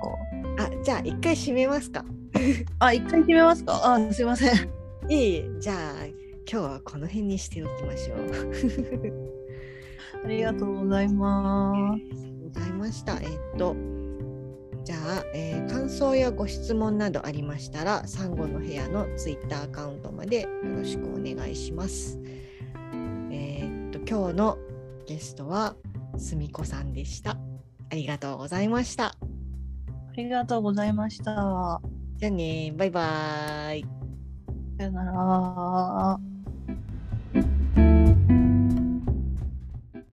[0.62, 2.04] あじゃあ一回閉めますか。
[2.78, 3.94] あ一回決めますか？
[3.94, 4.54] あすいません
[5.08, 6.14] いえいえじゃあ今
[6.46, 8.18] 日はこの辺にしておきましょう。
[10.26, 13.14] ありがとうございますありがとうございました。
[13.14, 13.74] えーっと、
[14.84, 22.20] じゃあ、えー感想やご質問などありましたら、サンゴの部屋のツイッターアカウントまでよろしくお願いします。
[23.32, 24.58] えーっと、今日の
[25.08, 25.74] ゲストは、
[26.18, 27.30] すみこさんでした。
[27.30, 29.06] ありがとうございました。
[29.06, 29.16] あ
[30.14, 31.80] りがとうございました
[32.16, 33.86] じゃあね、バイバーイ。
[34.76, 36.37] さよなら